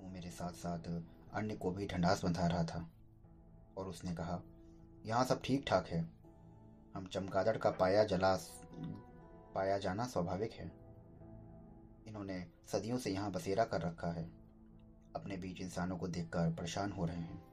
वो 0.00 0.08
मेरे 0.08 0.30
साथ 0.30 0.50
साथ 0.50 1.02
अन्य 1.34 1.54
को 1.54 1.70
भी 1.70 1.86
ढंडास 1.86 2.24
बंधा 2.24 2.46
रहा 2.46 2.64
था। 2.64 2.90
और 3.76 3.88
उसने 3.88 4.14
कहा, 4.14 4.42
यहाँ 5.06 5.24
सब 5.24 5.42
ठीक 5.42 5.64
ठाक 5.66 5.86
है। 5.86 6.10
हम 6.94 7.06
चमगादड़ 7.06 7.56
का 7.56 7.70
पाया 7.70 8.04
जला 8.04 8.38
पाया 9.54 9.78
जाना 9.78 10.06
स्वाभाविक 10.06 10.52
है। 10.52 10.72
इन्होंने 12.08 12.46
सदियों 12.66 12.98
से 12.98 13.10
यहाँ 13.10 13.30
बसेरा 13.30 13.64
कर 13.64 13.80
रखा 13.80 14.08
है। 14.08 14.24
अपने 15.16 15.36
बीच 15.36 15.60
इंसानों 15.60 15.98
को 15.98 16.08
देखकर 16.08 16.54
परेशान 16.54 16.92
हो 16.92 17.04
रहे 17.04 17.16
हैं। 17.16 17.48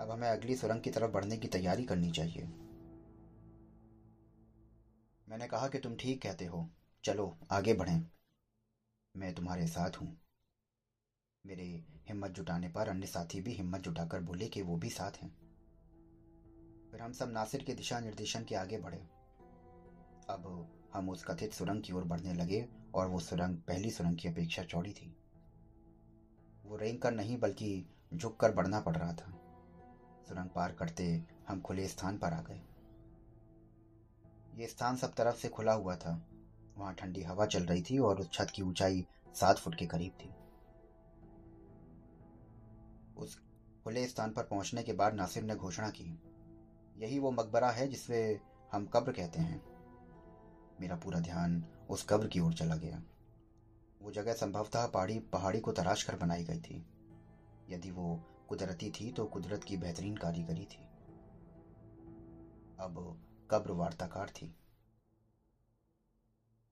अब 0.00 0.10
हमें 0.10 0.28
अगली 0.28 0.56
सुरंग 0.56 0.80
की 0.80 0.90
तरफ़ 0.90 1.10
बढ़ने 1.10 1.36
की 1.36 1.48
तैयारी 1.48 1.84
करनी 1.84 2.10
चाहिए। 2.10 2.63
मैंने 5.34 5.46
कहा 5.46 5.68
कि 5.68 5.78
तुम 5.78 5.96
ठीक 5.96 6.22
कहते 6.22 6.44
हो। 6.44 6.70
चलो, 7.04 7.38
आगे 7.50 7.74
बढ़ें। 7.74 8.10
मैं 9.16 9.34
तुम्हारे 9.34 9.66
साथ 9.66 9.90
हूँ। 9.90 10.20
मेरे 11.46 11.84
हिम्मत 12.08 12.30
जुटाने 12.30 12.68
पर 12.68 12.88
अन्य 12.88 13.06
साथी 13.06 13.40
भी 13.40 13.52
हिम्मत 13.52 13.80
जुटाकर 13.80 14.20
बोले 14.20 14.48
कि 14.48 14.62
वो 14.62 14.76
भी 14.76 14.90
साथ 14.90 15.10
हैं। 15.10 15.30
फिर 16.90 17.02
हम 17.02 17.12
सब 17.12 17.30
नासिर 17.30 17.64
के 17.64 17.74
दिशा 17.74 18.00
निर्देशन 18.00 18.44
के 18.44 18.54
आगे 18.54 18.78
बढ़े। 18.78 18.98
अब 20.30 20.68
हम 20.94 21.10
उस 21.10 21.24
कथित 21.24 21.52
सुरंग 21.52 21.82
की 21.82 21.92
ओर 21.92 22.04
बढ़ने 22.04 22.34
लगे 22.34 22.68
और 22.94 23.06
वो 23.06 23.20
सुरंग, 23.20 23.56
पहली 23.56 23.90
सुरंग 23.90 24.16
की 24.16 24.28
अपेक्षा 24.28 24.64
चौड़ी 24.64 24.92
थी। 24.92 25.16
वो 26.64 26.76
रेंग 26.76 26.98
कर 26.98 27.12
नहीं, 27.12 27.40
बल्कि 27.40 27.86
झुक 28.14 28.40
कर 28.40 28.52
बढ़ना 28.52 28.80
पड़ 28.80 28.96
रहा 28.96 29.12
था। 29.12 29.30
सुरंग 30.28 30.50
पार 30.50 30.72
करते 30.72 31.24
हम 31.48 31.60
खुले 31.60 31.88
स्थान 31.88 32.18
पर 32.18 32.32
आ 32.32 32.42
गए। 32.42 32.62
ये 34.54 34.66
स्थान 34.66 34.96
सब 34.96 35.14
तरफ़ 35.14 35.36
से 35.36 35.48
खुला 35.48 35.72
हुआ 35.72 35.96
था। 35.96 36.20
वहाँ 36.78 36.94
ठंडी 36.94 37.22
हवा 37.22 37.46
चल 37.46 37.62
रही 37.62 37.82
थी 37.82 37.98
और 37.98 38.20
उस 38.20 38.30
छत 38.32 38.50
की 38.54 38.62
ऊंचाई 38.62 39.06
सात 39.34 39.58
फुट 39.58 39.74
के 39.74 39.86
करीब 39.86 40.12
थी। 40.12 40.28
उस 43.16 43.38
खुले 43.84 44.06
स्थान 44.06 44.30
पर 44.30 44.42
पहुँचने 44.42 44.82
के 44.82 44.92
बाद 44.92 45.14
नासिर 45.14 45.42
ने 45.42 45.56
घोषणा 45.56 45.90
की, 45.90 46.20
यही 46.96 47.18
वो 47.18 47.30
मकबरा 47.30 47.70
है 47.70 47.88
जिससे 47.88 48.40
हम 48.72 48.86
कब्र 48.86 49.12
कहते 49.12 49.40
हैं। 49.40 49.62
मेरा 50.80 50.96
पूरा 50.96 51.20
ध्यान 51.20 51.64
उस 51.90 52.06
कब्र 52.08 52.26
की 52.26 52.40
ओर 52.40 52.52
चला 52.52 52.76
गया। 52.76 53.02
वो 54.02 54.10
जगह 54.10 54.32
संभवतः 54.32 54.86
पहाड़ी 54.86 55.18
पहाड़ी 55.18 55.60
को 55.60 55.72
तराश 55.72 56.02
कर 56.02 56.16
बनाई 56.16 56.44
गई 56.44 56.60
थी। 56.60 56.84
यदि 57.68 57.90
वो 57.90 58.20
कुदरती 58.48 58.90
थी 58.90 59.10
तो 59.12 59.24
कुदरत 59.24 59.64
की 59.64 59.76
बेहतरीन 59.76 60.16
कारीगरी 60.16 60.64
थी। 60.64 60.84
अब 62.80 63.16
कब्र 63.50 63.72
वार्ताकार 63.72 64.28
थी। 64.28 64.54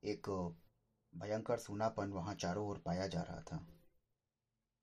एक 0.05 0.53
भयंकर 1.15 1.59
सूनापन 1.59 2.11
वहाँ 2.11 2.35
चारों 2.35 2.69
ओर 2.69 2.79
पाया 2.79 3.07
जा 3.07 3.23
रहा 3.23 3.41
था। 3.41 3.67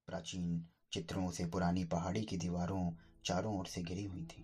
प्राचीन 0.07 0.65
चित्रों 0.91 1.31
से 1.31 1.45
पुरानी 1.45 1.83
पहाड़ी 1.83 2.23
की 2.23 2.37
दीवारों 2.37 2.91
चारों 3.25 3.59
ओर 3.59 3.65
से 3.65 3.81
घिरी 3.81 4.03
हुई 4.03 4.25
थी। 4.25 4.41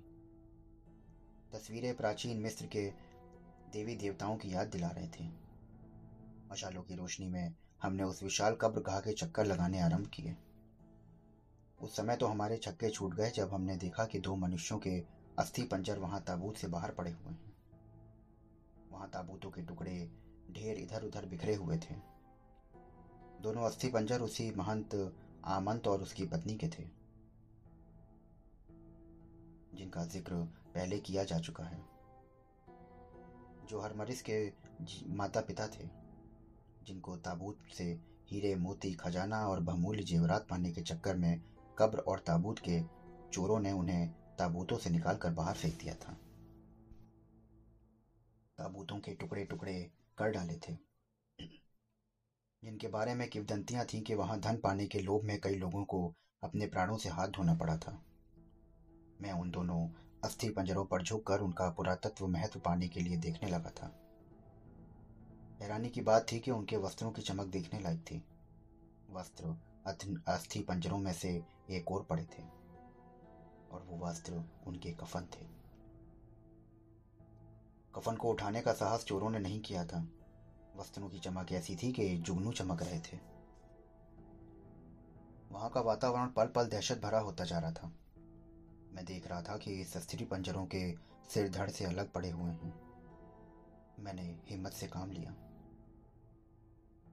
तस्वीरें 1.51 1.93
प्राचीन 1.93 2.37
मिस्र 2.37 2.65
के 2.65 2.89
देवी 3.71 3.95
देवताओं 3.95 4.37
की 4.37 4.53
याद 4.53 4.67
दिला 4.67 4.89
रहे 4.89 5.07
थे। 5.07 5.23
मशालों 6.51 6.83
की 6.83 6.95
रोशनी 6.95 7.27
में 7.27 7.53
हमने 7.81 8.03
उस 8.03 8.23
विशाल 8.23 8.53
कब्र 8.53 8.81
घा 8.81 8.99
के 8.99 9.11
चक्कर 9.13 9.45
लगाने 9.45 9.79
आरंभ 9.79 10.07
किए। 10.07 10.35
उस 11.81 11.95
समय 11.95 12.15
तो 12.15 12.25
हमारे 12.25 12.57
छक्के 12.57 12.89
छूट 12.89 13.13
गए 13.13 13.31
जब 13.31 13.53
हमने 13.53 13.77
देखा 13.77 14.05
कि 14.05 14.19
दो 14.19 14.35
मनुष्यों 14.35 14.79
के 14.79 15.14
अस्थि 15.37 15.63
पंजर 15.63 15.99
वहाँ 15.99 16.21
ताबूत 16.23 16.57
से 16.57 16.67
बाहर 16.67 16.91
पड़े 16.91 17.11
हुए 17.11 17.31
हैं। 17.31 17.53
वहाँ 18.91 19.09
ताबूतों 19.09 19.49
के 19.51 19.61
टुकड़े 19.63 19.97
ढेर 20.51 20.77
इधर 20.77 21.03
उधर 21.03 21.25
बिखरे 21.25 21.55
हुए 21.55 21.77
थे। 21.79 21.95
दोनों 23.41 23.63
अस्थि 23.63 23.87
पंजर 23.89 24.21
उसी 24.21 24.51
महंत 24.57 24.95
आमंत 25.47 25.87
और 25.87 26.01
उसकी 26.01 26.25
पत्नी 26.25 26.55
के 26.55 26.67
थे, 26.69 26.83
जिनका 29.75 30.05
ज़िक्र 30.05 30.35
पहले 30.75 30.99
किया 30.99 31.23
जा 31.23 31.39
चुका 31.39 31.63
है। 31.63 31.83
जो 33.69 33.81
हरमरिस 33.81 34.21
के 34.21 34.37
माता 35.15 35.41
पिता 35.41 35.67
थे, 35.69 35.87
जिनको 36.83 37.15
ताबूत 37.17 37.59
से 37.73 37.83
हीरे, 38.31 38.55
मोती, 38.55 38.93
खजाना 38.95 39.45
और 39.47 39.59
बहुमूल्य 39.61 40.03
जेवरात 40.03 40.47
पाने 40.49 40.71
के 40.71 40.81
चक्कर 40.83 41.15
में 41.15 41.41
कब्र 41.77 41.99
और 42.01 42.19
ताबूत 42.19 42.59
के 42.59 42.81
चोरों 43.33 43.59
ने 43.59 43.71
उन्हें 43.73 44.13
ताबूतों 44.39 44.77
से 44.77 44.89
निकालकर 44.89 45.33
बाहर 45.33 45.53
फेंक 45.53 45.79
दिया 45.79 45.93
था। 45.93 46.13
ताबूतों 48.57 48.99
के 48.99 49.13
टुकड़े 49.13 49.43
टुकड़े 49.43 49.91
कर 50.17 50.29
डाले 50.29 50.55
थे। 50.55 50.73
जिनके 52.63 52.87
बारे 52.87 53.13
में 53.13 53.27
किवदंतियाँ 53.29 53.85
थीं 53.85 54.01
कि 54.01 54.13
वहाँ 54.13 54.39
धन 54.39 54.57
पाने 54.57 54.87
के 54.87 54.99
लोभ 54.99 55.23
में 55.23 55.41
कई 55.41 55.55
लोगों 55.55 55.83
को 55.83 56.13
अपने 56.43 56.67
प्राणों 56.67 56.97
से 56.97 57.09
हाथ 57.09 57.27
धोना 57.27 57.53
पड़ा 57.53 57.77
था। 57.77 58.03
मैं 59.21 59.31
उन 59.31 59.51
दोनों 59.51 59.89
अस्थि 60.23 60.49
पंजरों 60.49 60.85
पर 60.85 61.01
झुक 61.01 61.27
कर 61.27 61.39
उनका 61.39 61.69
पुरातत्व 61.69 62.27
महत्व 62.27 62.59
पाने 62.59 62.87
के 62.87 62.99
लिए 62.99 63.17
देखने 63.17 63.49
लगा 63.49 63.69
था। 63.69 63.87
हैरानी 65.61 65.89
की 65.89 66.01
बात 66.01 66.25
थी 66.31 66.39
कि 66.39 66.51
उनके 66.51 66.77
वस्त्रों 66.77 67.11
की 67.11 67.21
चमक 67.21 67.45
देखने 67.45 67.79
लायक 67.79 67.99
थी। 67.99 68.23
वस्त्र 69.09 69.55
अस्थि 70.27 70.59
पंजरों 70.59 70.97
में 70.97 71.13
से 71.13 71.43
एक 71.69 71.91
और 71.91 72.03
पड़े 72.03 72.23
थे। 72.23 72.54
वो 74.29 74.45
उनके 74.67 74.91
कफन 74.91 75.21
थे। 75.21 75.45
कफन 77.95 78.15
को 78.15 78.29
उठाने 78.29 78.61
का 78.61 78.73
साहस 78.73 79.05
चोरों 79.05 79.29
ने 79.29 79.39
नहीं 79.39 79.61
किया 79.61 79.85
था। 79.85 80.07
वस्त्रों 80.75 81.09
की 81.09 81.19
चमक 81.19 81.51
ऐसी 81.51 81.75
थी 81.75 81.91
कि 81.91 82.17
जुगनू 82.17 82.51
चमक 82.51 82.83
रहे 82.83 82.99
थे। 82.99 83.19
वहाँ 85.51 85.69
का 85.69 85.81
वातावरण 85.81 86.27
पल 86.27 86.45
पल 86.45 86.67
दहशत 86.67 87.01
भरा 87.01 87.19
होता 87.19 87.43
जा 87.43 87.59
रहा 87.59 87.71
था। 87.71 87.91
मैं 88.91 89.05
देख 89.05 89.27
रहा 89.27 89.41
था 89.41 89.57
कि 89.57 89.81
इस 89.81 89.97
स्त्री 89.97 90.25
पंजरों 90.25 90.65
के 90.65 90.95
सिर 91.29 91.49
धड़ 91.49 91.69
से 91.69 91.85
अलग 91.85 92.11
पड़े 92.11 92.29
हुए 92.29 92.51
हैं। 92.51 92.81
मैंने 93.99 94.39
हिम्मत 94.45 94.71
से 94.71 94.87
काम 94.87 95.11
लिया। 95.11 95.35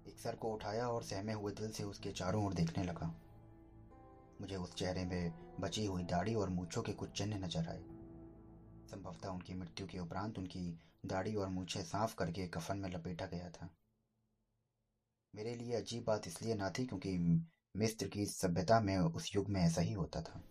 एक 0.08 0.18
सर 0.18 0.36
को 0.36 0.52
उठाया 0.52 0.88
और 0.88 1.02
सहमे 1.02 1.32
हुए 1.32 1.52
दिल 1.52 1.70
से 1.70 1.84
उसके 1.84 2.12
चारों 2.12 2.46
ओर 2.46 2.54
देखने 2.54 2.84
लगा। 2.84 3.14
मुझे 4.40 4.56
उस 4.56 4.74
चेहरे 4.74 5.04
में 5.04 5.32
बची 5.60 5.84
हुई 5.84 6.02
दाढ़ी 6.02 6.34
और 6.34 6.50
मूछों 6.50 6.82
के 6.82 6.92
कुछ 6.92 7.10
चिन्ह 7.10 7.38
नज़र 7.38 7.68
आए। 7.68 7.82
संभवतः 8.90 9.28
उनकी 9.28 9.54
मृत्यु 9.54 9.86
के 9.86 9.98
उपरांत 9.98 10.38
उनकी 10.38 10.78
दाढ़ी 11.06 11.34
और 11.34 11.48
मूछें 11.48 11.82
साफ़ 11.82 12.14
करके 12.14 12.46
कफन 12.46 12.76
में 12.76 12.90
लपेटा 12.90 13.26
गया 13.26 13.50
था। 13.50 13.68
मेरे 15.34 15.54
लिए 15.54 15.74
अजीब 15.74 16.04
बात 16.04 16.26
इसलिए 16.26 16.54
ना 16.54 16.70
थी 16.70 16.86
क्योंकि 16.86 17.18
मिस्र 17.76 18.06
की 18.06 18.26
सभ्यता 18.26 18.80
में 18.80 18.96
उस 18.98 19.36
युग 19.36 19.48
में 19.48 19.60
ऐसा 19.60 19.80
ही 19.80 19.92
होता 19.92 20.20
था। 20.20 20.42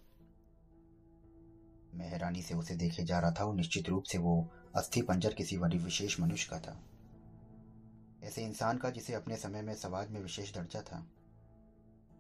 मैं 1.93 2.09
हैरानी 2.09 2.41
से 2.41 2.55
उसे 2.55 2.75
देखे 2.75 3.03
जा 3.03 3.19
रहा 3.19 3.31
था 3.31 3.45
और 3.45 3.55
निश्चित 3.55 3.89
रूप 3.89 4.03
से 4.03 4.17
वो 4.17 4.49
अस्थि 4.75 5.01
पंजर 5.01 5.33
किसी 5.33 5.57
बड़ी 5.57 5.77
विशेष 5.77 6.19
मनुष्य 6.19 6.47
का 6.49 6.59
था। 6.59 6.81
ऐसे 8.23 8.43
इंसान 8.43 8.77
का 8.77 8.89
जिसे 8.89 9.13
अपने 9.13 9.37
समय 9.37 9.61
में 9.61 9.73
समाज 9.75 10.09
में 10.09 10.21
विशेष 10.21 10.53
दर्जा 10.53 10.81
था। 10.81 11.05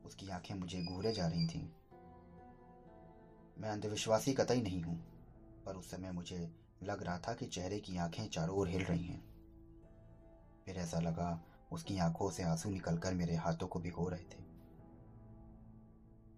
उसकी 0.05 0.29
आँखें 0.29 0.55
मुझे 0.55 0.83
घूरे 0.83 1.11
जा 1.11 1.27
रही 1.27 1.47
थीं। 1.47 1.69
मैं 3.57 3.69
अंधविश्वासी 3.69 4.33
कतई 4.33 4.61
नहीं 4.61 4.83
हूँ, 4.83 4.97
पर 5.65 5.75
उस 5.75 5.91
समय 5.91 6.11
मुझे 6.11 6.51
लग 6.83 7.03
रहा 7.03 7.19
था 7.19 7.33
कि 7.33 7.45
चेहरे 7.45 7.79
की 7.79 7.97
आँखें 7.97 8.29
चारों 8.29 8.57
ओर 8.57 8.69
हिल 8.69 8.83
रही 8.83 9.03
हैं। 9.03 9.23
फिर 10.65 10.77
ऐसा 10.77 10.99
लगा, 10.99 11.43
उसकी 11.71 11.97
आँखों 11.97 12.31
से 12.31 12.43
आँसू 12.43 12.69
निकलकर 12.69 13.13
मेरे 13.13 13.35
हाथों 13.35 13.67
को 13.67 13.79
भिगो 13.79 14.09
रहे 14.09 14.23
थे। 14.23 14.43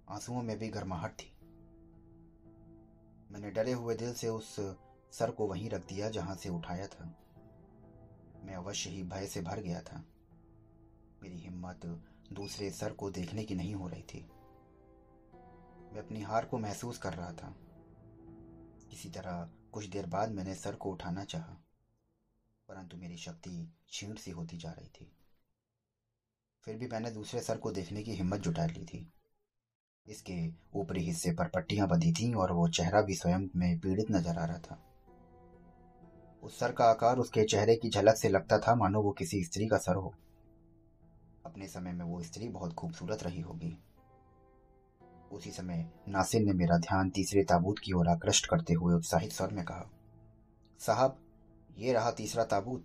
आंसुओं 0.09 0.41
में 0.41 0.59
भी 0.59 0.67
गर्माहट 0.67 1.11
थी। 1.11 1.37
मैंने 3.31 3.51
डरे 3.51 3.71
हुए 3.71 3.95
दिल 3.95 4.13
से 4.13 4.29
उस 4.29 4.55
सर 5.11 5.31
को 5.31 5.47
वहीं 5.47 5.69
रख 5.69 5.87
दिया 5.87 6.09
जहाँ 6.09 6.35
से 6.35 6.49
उठाया 6.49 6.87
था। 6.87 7.15
मैं 8.43 8.55
अवश्य 8.55 8.89
ही 8.89 9.03
भय 9.03 9.27
से 9.27 9.41
भर 9.41 9.59
गया 9.59 9.81
था। 9.81 10.03
मेरी 11.23 11.37
हिम्मत 11.37 11.85
दूसरे 12.31 12.69
सर 12.71 12.91
को 12.91 13.09
देखने 13.11 13.43
की 13.43 13.55
नहीं 13.55 13.73
हो 13.75 13.87
रही 13.87 14.01
थी। 14.03 14.25
मैं 15.93 16.01
अपनी 16.01 16.21
हार 16.21 16.45
को 16.45 16.57
महसूस 16.59 16.97
कर 16.97 17.13
रहा 17.13 17.31
था। 17.33 17.53
किसी 18.91 19.09
तरह 19.09 19.49
कुछ 19.71 19.85
देर 19.85 20.05
बाद 20.05 20.31
मैंने 20.31 20.55
सर 20.55 20.75
को 20.75 20.91
उठाना 20.91 21.23
चाहा, 21.25 21.53
परंतु 22.69 22.97
मेरी 22.97 23.17
शक्ति 23.17 23.51
क्षीण 23.89 24.15
सी 24.15 24.31
होती 24.31 24.57
जा 24.57 24.71
रही 24.71 24.87
थी। 24.89 25.11
फिर 26.63 26.75
भी 26.75 26.87
मैंने 26.87 27.11
दूसरे 27.11 27.41
सर 27.41 27.57
को 27.57 27.71
देखने 27.71 28.03
की 28.03 28.11
हिम्मत 28.11 28.39
जुटा 28.39 28.65
ली 28.65 28.85
थी। 28.85 29.07
इसके 30.05 30.35
ऊपरी 30.75 31.03
हिस्से 31.03 31.31
पर 31.31 31.47
पट्टियाँ 31.47 31.87
बंधी 31.87 32.11
थीं 32.13 32.33
और 32.35 32.51
वो 32.51 32.67
चेहरा 32.69 33.01
भी 33.01 33.15
स्वयं 33.15 33.47
में 33.55 33.79
पीड़ित 33.79 34.11
नज़र 34.11 34.37
आ 34.37 34.45
रहा 34.45 34.57
था। 34.59 34.81
उस 36.43 36.59
सर 36.59 36.71
का 36.71 36.85
आकार 36.85 37.17
उसके 37.17 37.43
चेहरे 37.43 37.75
की 37.75 37.89
झलक 37.89 38.15
से 38.15 38.29
लगता 38.29 38.57
था 38.59 38.75
मानो 38.75 39.01
वो 39.01 39.11
किसी 39.11 39.43
स्त्री 39.43 39.67
का 39.67 39.77
सर 39.77 39.95
हो। 39.95 40.13
अपने 41.45 41.67
समय 41.67 41.91
में 41.91 42.05
वो 42.05 42.21
स्त्री 42.23 42.49
बहुत 42.49 42.73
खूबसूरत 42.73 43.23
रही 43.23 43.41
होगी। 43.41 43.77
उसी 45.31 45.51
समय 45.51 45.91
नासिर 46.07 46.41
ने 46.41 46.53
मेरा 46.53 46.77
ध्यान 46.77 47.09
तीसरे 47.09 47.43
ताबूत 47.43 47.79
की 47.79 47.93
ओर 47.93 48.07
आकृष्ट 48.07 48.45
करते 48.45 48.73
हुए 48.73 48.95
उत्साहित 48.95 49.31
स्वर 49.31 49.51
में 49.51 49.65
कहा, 49.65 49.89
साहब, 50.79 51.17
ये 51.77 51.93
रहा 51.93 52.11
तीसरा 52.11 52.43
ताबूत। 52.43 52.83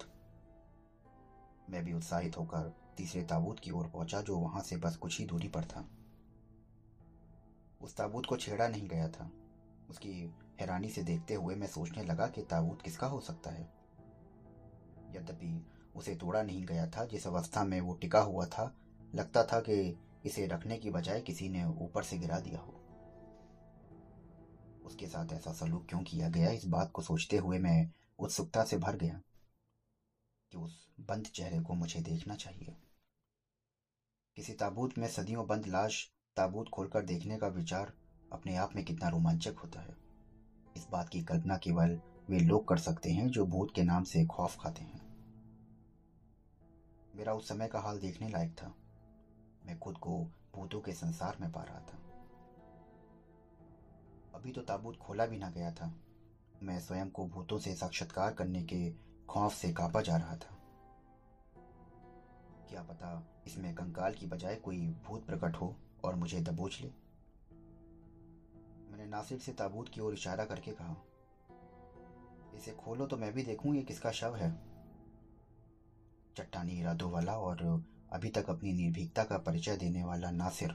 मैं 1.70 1.84
भी 1.84 1.92
उत्साहित 1.92 2.38
होकर 2.38 2.72
तीसरे 2.96 3.22
ताबूत 3.22 3.60
की 3.60 3.70
ओर 3.70 3.86
पहुँचा 3.86 4.20
जो 4.20 4.36
वहाँ 4.36 4.62
से 4.62 4.76
बस 4.76 4.96
कुछ 4.96 5.18
ही 5.18 5.26
दूरी 5.26 5.48
पर 5.48 5.64
था। 5.64 5.88
उस 7.80 7.96
ताबूत 7.96 8.26
को 8.26 8.36
छेड़ा 8.36 8.68
नहीं 8.68 8.88
गया 8.88 9.08
था। 9.08 9.30
उसकी 9.90 10.34
हैरानी 10.60 10.88
से 10.88 11.02
देखते 11.02 11.34
हुए 11.34 11.54
मैं 11.54 11.66
सोचने 11.66 12.02
लगा 12.02 12.26
कि 12.26 12.42
ताबूत 12.42 12.82
किसका 12.82 13.06
हो 13.06 13.20
सकता 13.20 13.50
है। 13.50 13.62
यद्यपि 15.10 15.66
उसे 15.96 16.14
तोड़ा 16.14 16.42
नहीं 16.42 16.66
गया 16.66 16.86
था। 16.86 17.04
जिस 17.04 17.26
अवस्था 17.26 17.64
में 17.64 17.80
वो 17.80 17.94
टिका 17.94 18.20
हुआ 18.20 18.46
था, 18.46 18.74
लगता 19.14 19.44
था 19.44 19.60
कि 19.60 19.98
इसे 20.24 20.46
रखने 20.46 20.76
की 20.76 20.90
बजाय 20.90 21.20
किसी 21.20 21.48
ने 21.48 21.64
ऊपर 21.64 22.02
से 22.02 22.18
गिरा 22.18 22.40
दिया 22.40 22.60
हो। 22.60 22.74
उसके 24.84 25.06
साथ 25.06 25.32
ऐसा 25.32 25.52
सलूक 25.52 25.86
क्यों 25.88 26.00
किया 26.00 26.28
गया? 26.28 26.50
इस 26.50 26.64
बात 26.64 26.90
को 26.90 27.02
सोचते 27.02 27.36
हुए 27.36 27.58
मैं 27.58 27.90
उत्सुकता 28.18 28.64
से 28.64 28.76
भर 28.76 28.96
गया 28.96 29.20
कि 30.50 30.58
उस 30.58 30.88
बंद 31.00 31.26
चेहरे 31.26 31.60
को 31.60 31.74
मुझे 31.74 32.00
देखना 32.00 32.34
चाहिए। 32.34 32.76
किसी 34.36 34.52
ताबूत 34.52 34.98
में 34.98 35.08
सदियों 35.08 35.46
बंद 35.46 35.66
लाश 35.66 36.12
ताबूत 36.36 36.68
खोलकर 36.68 37.04
देखने 37.04 37.38
का 37.38 37.46
विचार 37.46 37.92
अपने 38.32 38.56
आप 38.56 38.76
में 38.76 38.84
कितना 38.84 39.08
रोमांचक 39.08 39.54
होता 39.58 39.80
है। 39.80 39.96
इस 40.76 40.86
बात 40.90 41.08
की 41.08 41.22
कल्पना 41.22 41.56
केवल 41.56 42.00
वे 42.30 42.38
लोग 42.38 42.68
कर 42.68 42.76
सकते 42.76 43.10
हैं 43.10 43.28
जो 43.28 43.46
भूत 43.46 43.72
के 43.74 43.82
नाम 43.82 44.02
से 44.02 44.24
खौफ 44.26 44.56
खाते 44.60 44.82
हैं। 44.82 45.07
मेरा 47.18 47.32
उस 47.32 47.48
समय 47.48 47.68
का 47.68 47.80
हाल 47.80 47.98
देखने 47.98 48.28
लायक 48.28 48.52
था। 48.52 48.74
मैं 49.66 49.78
खुद 49.78 49.96
को 49.98 50.18
भूतों 50.54 50.80
के 50.80 50.92
संसार 50.92 51.36
में 51.40 51.50
पा 51.52 51.62
रहा 51.62 51.80
था। 51.80 51.98
अभी 54.34 54.52
तो 54.52 54.62
ताबूत 54.62 54.96
खोला 54.96 55.26
भी 55.26 55.38
ना 55.38 55.48
गया 55.50 55.72
था। 55.72 55.92
मैं 56.62 56.78
स्वयं 56.80 57.10
को 57.10 57.26
भूतों 57.26 57.58
से 57.58 57.74
साक्षात्कार 57.74 58.34
करने 58.34 58.62
के 58.62 58.90
खौफ 59.28 59.54
से 59.54 59.72
कांपा 59.72 60.00
जा 60.00 60.16
रहा 60.16 60.36
था। 60.36 60.56
क्या 62.68 62.82
पता 62.82 63.10
इसमें 63.46 63.74
कंकाल 63.74 64.14
की 64.14 64.26
बजाय 64.26 64.56
कोई 64.56 64.78
भूत 65.06 65.26
प्रकट 65.26 65.56
हो 65.56 65.74
और 66.04 66.14
मुझे 66.14 66.40
दबोच 66.40 66.80
ले। 66.80 66.88
मैंने 68.90 69.06
नासिर 69.06 69.38
से 69.38 69.52
ताबूत 69.52 69.88
की 69.88 70.00
ओर 70.00 70.14
इशारा 70.14 70.44
करके 70.44 70.72
कहा, 70.72 70.96
इसे 72.54 72.72
खोलो 72.74 73.06
तो 73.06 73.16
मैं 73.16 73.32
भी 73.32 73.42
देखूँ 73.42 73.74
ये 73.76 73.82
किसका 73.82 74.10
शव 74.12 74.36
है। 74.36 74.67
चट्टानी 76.38 76.72
इरादों 76.72 77.10
वाला 77.10 77.38
और 77.38 77.84
अभी 78.12 78.28
तक 78.28 78.50
अपनी 78.50 78.72
निर्भीकता 78.72 79.24
का 79.24 79.38
परिचय 79.38 79.76
देने 79.76 80.04
वाला 80.04 80.30
नासिर। 80.30 80.72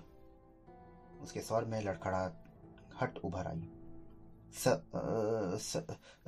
उसके 1.22 1.42
स्वर 1.42 1.66
में 1.66 1.82
लड़खड़ा 1.82 2.44
हट 3.02 3.18
उभर 3.18 3.48
आई। 3.48 3.72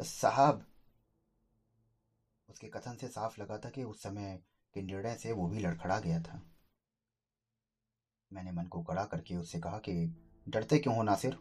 साहब। 0.04 0.66
उसके 2.50 2.68
कथन 2.68 2.96
से 2.96 3.08
साफ़ 3.08 3.42
लगा 3.42 3.58
था 3.58 3.70
कि 3.70 3.84
उस 3.84 4.04
समय 4.04 4.44
के 4.74 4.82
निर्णय 4.82 5.16
से 5.16 5.32
वो 5.32 5.48
भी 5.48 5.60
लड़खड़ा 5.60 6.00
गया 6.00 6.22
था। 6.22 6.42
मैंने 8.34 8.52
मन 8.52 8.66
को 8.66 8.84
कड़ा 8.84 9.06
करके 9.06 9.36
उससे 9.36 9.60
कहा 9.60 9.78
कि, 9.78 9.94
डरते 10.50 10.80
क्यों 10.80 10.96
हो 10.96 11.04
नासिर? 11.04 11.40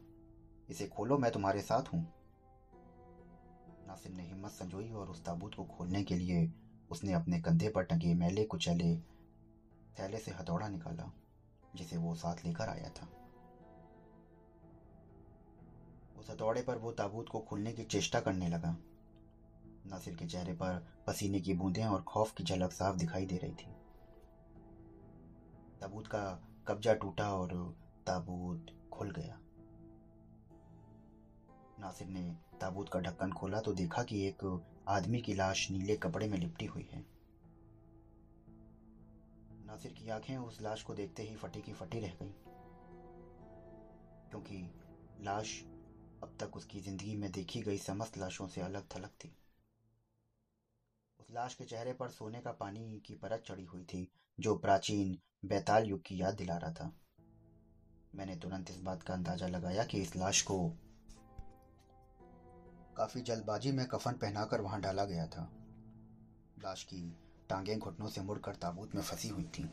इसे 0.69 0.87
खोलो, 0.87 1.19
मैं 1.19 1.33
तुम्हारे 1.33 1.63
साथ 1.63 1.83
हूँ। 1.83 2.13
नासिर 3.87 4.13
ने 4.13 4.23
हिम्मत 4.23 4.51
संजोई 4.51 4.91
और 4.91 5.11
उस 5.11 5.25
ताबूत 5.25 5.55
को 5.55 5.65
खोलने 5.65 6.05
के 6.05 6.17
लिए 6.17 6.53
उसने 6.95 7.13
अपने 7.13 7.41
कंधे 7.41 7.69
पर 7.69 7.83
टंगे 7.83 8.15
मैले 8.15 8.45
कुचले 8.45 8.97
थैले 9.99 10.19
से 10.19 10.31
हथौड़ा 10.31 10.69
निकाला, 10.69 11.11
जिसे 11.75 11.97
वो 11.97 12.15
साथ 12.15 12.45
लेकर 12.45 12.69
आया 12.69 12.89
था। 12.89 13.09
उस 16.19 16.31
हथौड़े 16.31 16.63
पर 16.63 16.79
वो 16.79 16.93
ताबूत 16.93 17.29
को 17.29 17.41
खोलने 17.41 17.73
की 17.73 17.85
चेष्टा 17.85 18.21
करने 18.21 18.49
लगा। 18.49 18.77
नासिर 19.87 20.15
के 20.15 20.27
चेहरे 20.27 20.53
पर 20.53 20.87
पसीने 21.07 21.41
की 21.41 21.55
बूंदें 21.55 21.85
और 21.85 22.03
खौफ 22.03 22.35
की 22.35 22.45
झलक 22.45 22.73
साफ़ 22.73 22.97
दिखाई 22.97 23.27
दे 23.27 23.37
रही 23.37 23.53
थी। 23.53 23.73
ताबूत 25.81 26.07
का 26.07 26.23
कब्जा 26.69 26.95
टूटा 26.95 27.29
और 27.35 27.77
ताबूत 28.07 28.67
खुल 28.93 29.11
गया। 29.11 29.39
नासिर 31.81 32.09
ने 32.09 32.23
ताबूत 32.61 32.89
का 32.89 33.01
ढक्कन 33.01 33.33
खोला 33.33 33.61
तो 33.61 33.73
देखा 33.73 34.03
कि 34.03 34.27
एक 34.27 34.45
आदमी 34.89 35.21
की 35.21 35.35
लाश 35.35 35.71
नीले 35.71 35.97
कपड़े 35.97 36.29
में 36.29 36.39
लिपटी 36.39 36.67
हुई 36.67 36.89
है। 36.93 37.05
नासिर 39.67 39.93
की 39.93 40.09
आँखें 40.11 40.37
उस 40.37 40.61
लाश 40.63 40.83
को 40.83 40.95
देखते 40.95 41.23
ही 41.23 41.37
फटी 41.37 41.61
की 41.63 41.73
फटी 41.73 42.01
रह 42.01 42.13
गई, 42.23 42.33
क्योंकि 44.31 44.59
लाश 45.21 45.61
अब 46.23 46.37
तक 46.41 46.57
उसकी 46.57 46.81
ज़िंदगी 46.81 47.15
में 47.17 47.31
देखी 47.33 47.63
गई 47.63 47.79
समस्त 47.79 48.19
लाशों 48.19 48.47
से 48.49 48.61
अलग 48.61 48.89
थलग 48.97 49.11
थी। 49.21 49.37
उस 51.21 51.31
लाश 51.31 51.55
के 51.55 51.65
चेहरे 51.65 51.93
पर 51.93 52.09
सोने 52.11 52.41
का 52.41 52.53
पानी 52.53 53.01
की 53.07 53.15
परत 53.15 53.45
चढ़ी 53.47 53.65
हुई 53.65 53.83
थी, 53.85 54.09
जो 54.39 54.55
प्राचीन 54.57 55.19
बैताल 55.45 55.85
युग 55.85 56.03
की 56.03 56.21
याद 56.21 56.35
दिला 56.35 56.57
रहा 56.57 56.73
था। 56.73 56.93
मैंने 58.15 58.37
तुरंत 58.37 58.71
इस 58.71 58.81
बात 58.81 59.03
का 59.03 59.15
अंदाज़ा 59.15 59.47
लगाया 59.47 59.85
कि 59.85 60.01
इस 60.01 60.17
लाश 60.17 60.43
को 60.43 60.57
काफ़ी 62.97 63.21
जल्दबाजी 63.23 63.73
में 63.73 63.87
कफन 63.87 64.13
पहनाकर 64.13 64.61
वहाँ 64.61 64.81
डाला 64.81 65.05
गया 65.05 65.27
था। 65.27 65.49
लाश 66.59 66.83
की 66.85 67.01
टांगें 67.49 67.79
घुटनों 67.79 68.09
से 68.09 68.21
मुड़कर 68.21 68.55
ताबूत 68.55 68.95
में 68.95 69.03
फंसी 69.03 69.29
हुई 69.29 69.45
थी। 69.55 69.65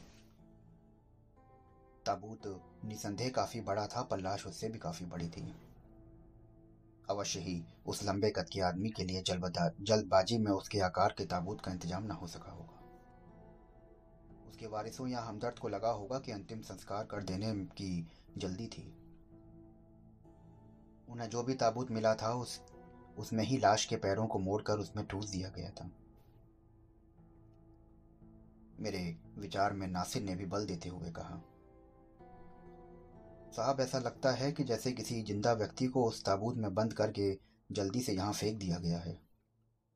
ताबूत 2.06 2.48
निसंदेह 2.86 3.30
काफ़ी 3.30 3.62
बड़ा 3.62 3.86
था, 3.88 4.02
पर 4.02 4.20
लाश 4.20 4.46
उससे 4.48 4.70
भी 4.70 4.80
काफ़ी 4.80 5.06
बड़ी 5.06 5.30
थी। 5.30 5.54
अवश्य 7.10 7.40
ही 7.40 7.64
उस 7.86 8.04
लंबे 8.04 8.30
कद 8.30 8.50
के 8.50 8.62
आदमी 8.62 8.90
के 8.90 9.04
लिए 9.04 9.22
जल्दबाजी 9.22 10.38
में 10.38 10.52
उसके 10.52 10.80
आकार 10.80 11.16
के 11.18 11.26
ताबूत 11.26 11.62
का 11.62 11.72
इंतज़ाम 11.72 12.04
न 12.04 12.12
हो 12.12 12.28
सका 12.28 12.52
होगा। 12.52 12.80
उसके 14.50 14.68
वारिसों 14.68 15.08
या 15.08 15.22
हमदर्द 15.22 15.60
को 15.60 15.70
लगा 15.70 15.92
होगा 15.92 16.20
कि 16.20 16.32
अंतिम 16.32 16.62
संस्कार 16.62 17.06
कर 17.06 17.24
देने 17.24 17.54
की 17.76 18.08
जल्दी 18.38 18.68
थी। 18.68 18.84
उन्हें 21.08 21.30
जो 21.30 21.44
भी 21.44 21.54
ताबूत 21.54 21.92
मिला 21.92 22.14
था, 22.16 22.34
उस 22.34 22.60
उसमें 23.18 23.44
ही 23.44 23.58
लाश 23.58 23.86
के 23.86 23.96
पैरों 23.98 24.28
को 24.28 24.40
मोड़कर 24.40 24.80
उसमें 24.80 25.06
ठूस 25.08 25.30
दिया 25.30 25.50
गया 25.50 25.70
था। 25.72 25.90
मेरे 28.80 29.00
विचार 29.38 29.74
में 29.74 29.88
नासिर 29.88 30.24
ने 30.24 30.36
भी 30.36 30.46
बल 30.46 30.66
देते 30.66 30.90
हुए 30.90 31.12
कहा, 31.12 31.42
साहब, 33.52 33.80
ऐसा 33.80 34.00
लगता 34.00 34.32
है 34.32 34.52
कि 34.52 34.64
जैसे 34.64 34.92
किसी 34.92 35.22
ज़िंदा 35.24 35.54
व्यक्ति 35.54 35.88
को 35.88 36.06
उस 36.06 36.24
ताबूत 36.26 36.58
में 36.58 36.74
बंद 36.76 36.94
करके 36.94 37.34
जल्दी 37.70 38.02
से 38.02 38.14
यहाँ 38.14 38.34
फेंक 38.34 38.58
दिया 38.60 38.78
गया 38.80 39.00
है, 39.00 39.20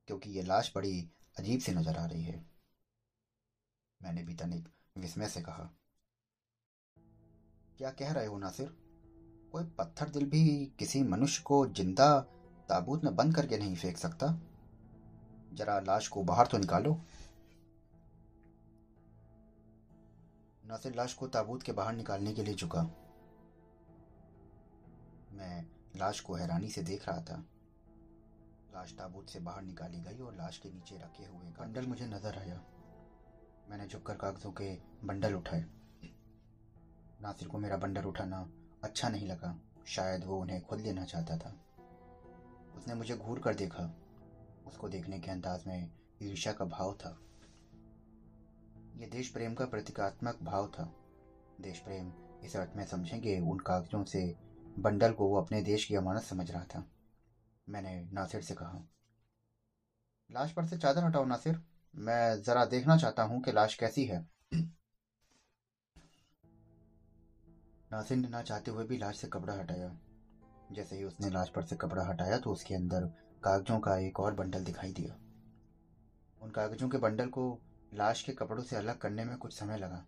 क्योंकि 0.07 0.29
ये 0.29 0.41
लाश 0.43 0.71
बड़ी 0.75 0.99
अजीब 1.39 1.59
सी 1.59 1.71
नज़र 1.71 1.97
आ 1.97 2.05
रही 2.05 2.23
है। 2.23 2.45
मैंने 4.01 4.23
भी 4.23 4.33
तनिक 4.35 4.67
विस्मय 4.97 5.27
से 5.27 5.41
कहा, 5.41 5.69
क्या 7.77 7.89
कह 7.91 8.11
रहे 8.11 8.25
हो 8.25 8.37
नासिर? 8.37 8.67
कोई 9.51 9.63
पत्थर 9.77 10.09
दिल 10.09 10.25
भी 10.25 10.43
किसी 10.79 11.03
मनुष्य 11.05 11.43
को 11.43 11.65
ज़िंदा 11.67 12.07
ताबूत 12.69 13.03
में 13.03 13.15
बंद 13.15 13.35
करके 13.35 13.57
नहीं 13.57 13.75
फेंक 13.75 13.97
सकता। 13.97 14.27
जरा 15.53 15.79
लाश 15.79 16.07
को 16.07 16.23
बाहर 16.23 16.47
तो 16.47 16.57
निकालो। 16.57 16.93
नासिर 20.63 20.95
लाश 20.95 21.13
को 21.13 21.27
ताबूत 21.27 21.63
के 21.63 21.71
बाहर 21.71 21.95
निकालने 21.95 22.33
के 22.33 22.43
लिए 22.43 22.55
झुका 22.55 22.81
मैं 25.33 25.65
लाश 25.97 26.19
को 26.19 26.35
हैरानी 26.35 26.69
से 26.69 26.81
देख 26.83 27.07
रहा 27.09 27.21
था। 27.21 27.37
लाश 28.73 28.93
ताबूत 28.97 29.29
से 29.29 29.39
बाहर 29.39 29.61
निकाली 29.63 29.99
गई 29.99 30.19
और 30.19 30.35
लाश 30.35 30.57
के 30.57 30.69
नीचे 30.69 30.95
रखे 30.95 31.25
हुए 31.25 31.51
बंडल 31.59 31.85
मुझे 31.87 32.05
नज़र 32.05 32.37
आया। 32.37 32.59
मैंने 33.69 33.87
झुककर 33.87 34.15
कागजों 34.15 34.51
के 34.51 34.73
बंडल 35.03 35.33
उठाए। 35.33 35.65
नासिर 37.21 37.47
को 37.47 37.57
मेरा 37.57 37.77
बंडल 37.77 38.05
उठाना 38.05 38.47
अच्छा 38.83 39.09
नहीं 39.09 39.27
लगा। 39.27 39.55
शायद 39.87 40.23
वो 40.23 40.39
उन्हें 40.41 40.61
खुद 40.61 40.79
लेना 40.79 41.05
चाहता 41.05 41.37
था। 41.37 41.53
उसने 42.77 42.93
मुझे 42.93 43.15
घूर 43.15 43.39
कर 43.39 43.55
देखा। 43.55 43.93
उसको 44.67 44.89
देखने 44.89 45.19
के 45.19 45.31
अंदाज 45.31 45.63
में 45.67 45.89
ईर्ष्या 46.21 46.53
का 46.53 46.65
भाव 46.65 46.93
था। 46.93 47.17
यह 48.95 49.07
देश 49.07 49.29
प्रेम 49.29 49.53
का 49.53 49.65
प्रतीकात्मक 49.65 50.37
भाव 50.43 50.67
था। 50.67 50.93
देश 51.61 51.79
प्रेम 51.79 52.11
इस 52.43 52.55
अर्थ 52.55 52.75
में 52.75 52.85
समझेंगे, 52.85 53.39
उन 53.39 53.59
कागजों 53.59 54.03
से 54.03 54.35
बंडल 54.79 55.13
को 55.13 55.27
वो 55.27 55.41
अपने 55.41 55.61
देश 55.61 55.85
की 55.85 55.95
अमानत 55.95 56.21
समझ 56.21 56.51
रहा 56.51 56.63
था। 56.63 56.85
मैंने 57.69 58.09
नासिर 58.13 58.41
से 58.41 58.53
कहा, 58.53 58.83
लाश 60.31 60.51
पर 60.51 60.65
से 60.65 60.77
चादर 60.77 61.03
हटाओ 61.03 61.25
नासिर। 61.25 61.61
मैं 61.95 62.41
जरा 62.41 62.65
देखना 62.65 62.97
चाहता 62.97 63.23
हूँ 63.23 63.41
कि 63.41 63.51
लाश 63.51 63.75
कैसी 63.75 64.05
है। 64.05 64.25
नासिर 67.91 68.17
ने 68.17 68.27
ना 68.27 68.41
चाहते 68.41 68.71
हुए 68.71 68.85
भी 68.85 68.97
लाश 68.97 69.17
से 69.17 69.27
कपड़ा 69.27 69.53
हटाया। 69.53 69.97
जैसे 70.71 70.95
ही 70.95 71.03
उसने 71.03 71.29
लाश 71.29 71.49
पर 71.49 71.63
से 71.63 71.75
कपड़ा 71.75 72.03
हटाया 72.03 72.37
तो 72.37 72.51
उसके 72.51 72.75
अंदर 72.75 73.05
कागजों 73.43 73.79
का 73.79 73.97
एक 73.97 74.19
और 74.19 74.33
बंडल 74.33 74.63
दिखाई 74.63 74.91
दिया। 74.91 75.13
उन 76.41 76.49
कागजों 76.49 76.89
के 76.89 76.97
बंडल 76.97 77.27
को 77.27 77.59
लाश 77.93 78.23
के 78.23 78.33
कपड़ों 78.33 78.63
से 78.63 78.75
अलग 78.75 78.97
करने 78.97 79.23
में 79.23 79.37
कुछ 79.37 79.59
समय 79.59 79.77
लगा। 79.77 80.05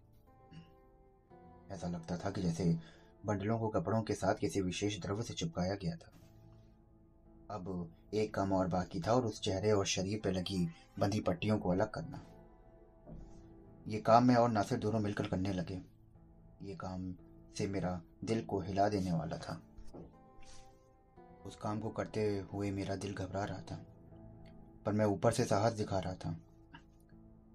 ऐसा 1.72 1.88
लगता 1.88 2.18
था 2.18 2.30
कि 2.30 2.42
जैसे 2.42 2.78
बंडलों 3.26 3.60
को 3.60 3.68
कपड़ों 3.70 4.02
के 4.02 4.14
साथ 4.14 4.34
किसी 4.34 4.62
विशेष 4.62 5.02
द्रव्य 5.02 5.24
से 5.24 5.34
चिपकाया 5.34 5.76
गया 5.76 5.96
था। 5.96 6.12
अब 7.52 7.92
एक 8.14 8.34
काम 8.34 8.54
और 8.54 8.68
बाकी 8.68 9.00
था 9.00 9.14
और 9.14 9.26
उस 9.26 9.42
चेहरे 9.42 9.72
और 9.72 9.86
शरीर 9.86 10.22
पर 10.24 10.32
लगी 10.32 10.70
बंधी 11.00 11.20
पट्टियों 11.20 11.60
को 11.60 11.72
अलग 11.72 11.92
करना। 11.92 12.22
ये 13.88 14.00
काम 14.00 14.24
मैं 14.24 14.36
और 14.36 14.50
नासिर 14.50 14.78
दोनों 14.78 15.00
मिलकर 15.00 15.28
करने 15.28 15.54
लगे। 15.54 15.82
ये 16.62 16.76
काम 16.76 17.14
से 17.58 17.68
मेरा 17.68 18.02
दिल 18.24 18.42
को 18.42 18.60
हिला 18.60 18.90
देने 18.90 19.12
वाला 19.12 19.38
था। 19.38 19.62
उस 21.48 21.56
काम 21.56 21.80
को 21.80 21.90
करते 21.90 22.22
हुए 22.52 22.70
मेरा 22.72 22.96
दिल 22.96 23.14
घबरा 23.14 23.44
रहा 23.44 23.62
था, 23.62 23.76
पर 24.86 24.94
मैं 24.94 25.06
ऊपर 25.06 25.32
से 25.32 25.44
साहस 25.46 25.74
दिखा 25.74 26.00
रहा 26.00 26.14
था। 26.16 26.30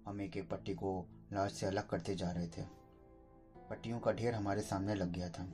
हम 0.07 0.21
एक 0.21 0.37
एक 0.37 0.49
पट्टी 0.51 0.75
को 0.75 0.95
लाश 1.33 1.53
से 1.53 1.67
अलग 1.67 1.89
करते 1.89 2.15
जा 2.15 2.31
रहे 2.31 2.47
थे। 2.49 2.63
पट्टियों 3.71 3.99
का 4.01 4.13
ढेर 4.13 4.35
हमारे 4.35 4.63
सामने 4.63 4.95
लग 4.95 5.13
गया 5.13 5.29
था। 5.29 5.47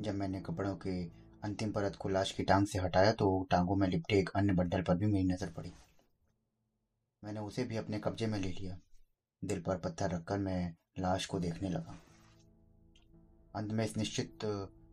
जब 0.00 0.14
मैंने 0.14 0.40
कपड़ों 0.40 0.74
के 0.76 1.02
अंतिम 1.44 1.72
परत 1.72 1.96
को 1.96 2.08
लाश 2.08 2.32
की 2.32 2.42
टांग 2.42 2.66
से 2.66 2.78
हटाया 2.78 3.12
तो 3.12 3.26
टांगों 3.50 3.76
में 3.76 3.86
लिपटे 3.88 4.18
एक 4.18 4.30
अन्य 4.36 4.52
बंडल 4.52 4.82
पर 4.82 4.96
भी 4.96 5.06
मेरी 5.06 5.24
नज़र 5.24 5.50
पड़ी। 5.50 5.72
मैंने 7.22 7.40
उसे 7.40 7.64
भी 7.64 7.76
अपने 7.76 7.98
कब्जे 7.98 8.26
में 8.26 8.38
ले 8.38 8.48
लिया। 8.50 8.78
दिल 9.42 9.60
पर 9.60 9.78
पत्थर 9.78 10.10
रखकर 10.10 10.38
मैं 10.38 10.74
लाश 10.98 11.26
को 11.26 11.38
देखने 11.40 11.68
लगा। 11.68 11.98
अंत 13.54 13.72
में 13.72 13.84
इस 13.84 13.96
निश्चित 13.96 14.44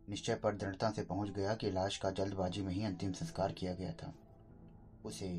निश्चय 0.09 0.35
पर 0.35 0.55
दृढ़ता 0.55 0.89
से 0.91 1.03
पहुँच 1.03 1.29
गया 1.29 1.53
कि 1.55 1.71
लाश 1.71 1.97
का 1.97 2.11
जल्दबाजी 2.11 2.61
में 2.61 2.73
ही 2.73 2.83
अंतिम 2.85 3.11
संस्कार 3.11 3.51
किया 3.51 3.73
गया 3.73 3.91
था। 3.93 4.13
उसे 5.05 5.31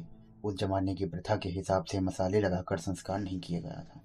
उस 0.45 0.57
जमाने 0.59 0.95
की 0.95 1.05
प्रथा 1.05 1.37
के 1.37 1.49
हिसाब 1.49 1.85
से 1.85 2.01
मसाले 2.01 2.41
लगाकर 2.41 2.79
संस्कार 2.79 3.19
नहीं 3.21 3.41
किया 3.41 3.61
गया 3.61 3.83
था। 3.85 4.01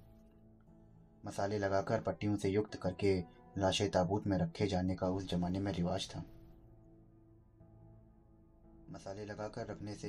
मसाले 1.26 1.58
लगाकर 1.58 2.00
पट्टियों 2.00 2.36
से 2.36 2.48
युक्त 2.48 2.76
करके 2.76 3.18
लाशें 3.58 3.88
ताबूत 3.90 4.26
में 4.26 4.36
रखे 4.38 4.66
जाने 4.66 4.94
का 4.94 5.08
उस 5.08 5.28
जमाने 5.28 5.58
में 5.58 5.72
रिवाज 5.72 6.08
था। 6.10 6.24
मसाले 8.90 9.24
लगाकर 9.24 9.66
रखने 9.66 9.94
से 9.94 10.08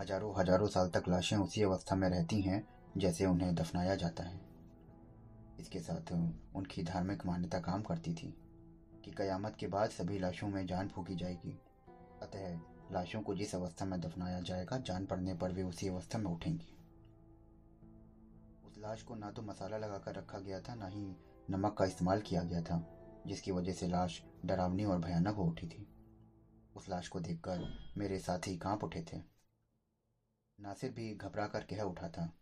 हज़ारों 0.00 0.34
हज़ारों 0.40 0.66
साल 0.68 0.88
तक 0.88 1.08
लाशें 1.08 1.36
उसी 1.36 1.62
अवस्था 1.62 1.96
में 1.96 2.08
रहती 2.08 2.40
हैं 2.40 2.62
जैसे 2.96 3.26
उन्हें 3.26 3.54
दफनाया 3.54 3.94
जाता 3.94 4.24
है। 4.24 4.40
इसके 5.60 5.80
साथ 5.80 6.12
उनकी 6.12 6.82
धार्मिक 6.82 7.26
मान्यता 7.26 7.58
काम 7.60 7.82
करती 7.82 8.14
थी। 8.14 8.34
कि 9.04 9.10
कयामत 9.10 9.56
के 9.56 9.66
बाद 9.66 9.90
सभी 9.90 10.18
लाशों 10.18 10.48
में 10.48 10.66
जान 10.66 10.88
फूकी 10.88 11.16
जाएगी। 11.16 11.58
अतः 12.22 12.58
लाशों 12.92 13.22
को 13.22 13.34
जिस 13.34 13.54
अवस्था 13.54 13.84
में 13.84 14.00
दफनाया 14.00 14.40
जाएगा, 14.40 14.78
जान 14.78 15.06
पड़ने 15.06 15.34
पर 15.34 15.52
वे 15.52 15.62
उसी 15.62 15.88
अवस्था 15.88 16.18
में 16.18 16.30
उठेंगी। 16.30 16.76
उस 18.66 18.78
लाश 18.78 19.02
को 19.02 19.14
ना 19.14 19.30
तो 19.30 19.42
मसाला 19.42 19.78
लगाकर 19.78 20.14
रखा 20.14 20.38
गया 20.38 20.60
था, 20.60 20.74
ना 20.74 20.86
ही 20.86 21.16
नमक 21.50 21.76
का 21.78 21.84
इस्तेमाल 21.84 22.20
किया 22.20 22.42
गया 22.42 22.62
था, 22.62 22.82
जिसकी 23.26 23.52
वजह 23.52 23.72
से 23.72 23.88
लाश 23.88 24.22
डरावनी 24.44 24.84
और 24.84 24.98
भयानक 24.98 25.34
हो 25.34 25.44
उठी 25.44 25.68
थी। 25.68 25.86
उस 26.76 26.88
लाश 26.88 27.08
को 27.08 27.20
देखकर 27.20 27.92
मेरे 27.98 28.18
साथी 28.18 28.56
काँप 28.58 28.84
उठे 28.84 29.02
थे। 29.02 29.18
नासिर 30.58 30.92
भी 30.92 31.14
घबरा 31.14 31.46
कर 31.46 31.64
कह 31.64 31.82
उठा 31.82 32.08
था, 32.08 32.32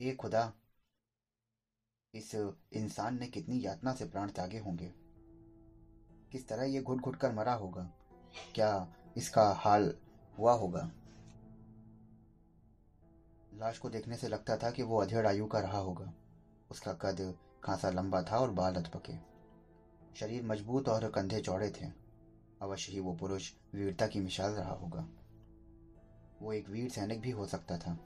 ए 0.00 0.12
खुदा, 0.12 0.52
इस 2.14 2.34
इंसान 2.72 3.18
ने 3.18 3.26
कितनी 3.26 3.64
यातना 3.64 3.92
से 3.92 4.04
प्राण 4.04 4.30
त्यागे 4.30 4.58
होंगे। 4.58 4.92
किस 6.36 6.48
तरह 6.48 6.62
ये 6.62 6.82
घुट 6.82 7.00
घुट 7.00 7.16
कर 7.16 7.32
मरा 7.32 7.52
होगा? 7.52 7.90
क्या 8.54 8.94
इसका 9.16 9.52
हाल 9.52 9.94
हुआ 10.38 10.52
होगा? 10.52 10.90
लाश 13.54 13.78
को 13.78 13.90
देखने 13.90 14.16
से 14.16 14.28
लगता 14.28 14.56
था 14.56 14.70
कि 14.70 14.82
वो 14.82 15.02
अधेड़ 15.02 15.26
आयु 15.26 15.46
का 15.46 15.60
रहा 15.60 15.78
होगा। 15.78 16.12
उसका 16.70 16.92
कद 16.92 17.38
खासा 17.64 17.90
लंबा 17.90 18.22
था 18.22 18.38
और 18.38 18.50
बाल 18.50 18.74
अधपके। 18.74 19.12
शरीर 20.16 20.46
मज़बूत 20.46 20.88
और 20.88 21.10
कंधे 21.10 21.40
चौड़े 21.40 21.70
थे। 21.70 21.86
अवश्य 22.62 22.92
ही 22.92 23.00
वो 23.00 23.14
पुरुष 23.14 23.52
वीरता 23.74 24.06
की 24.06 24.20
मिसाल 24.20 24.50
रहा 24.50 24.74
होगा। 24.74 25.08
वो 26.42 26.52
एक 26.52 26.68
वीर 26.68 26.90
सैनिक 26.90 27.20
भी 27.20 27.30
हो 27.30 27.46
सकता 27.46 27.78
था। 27.78 27.98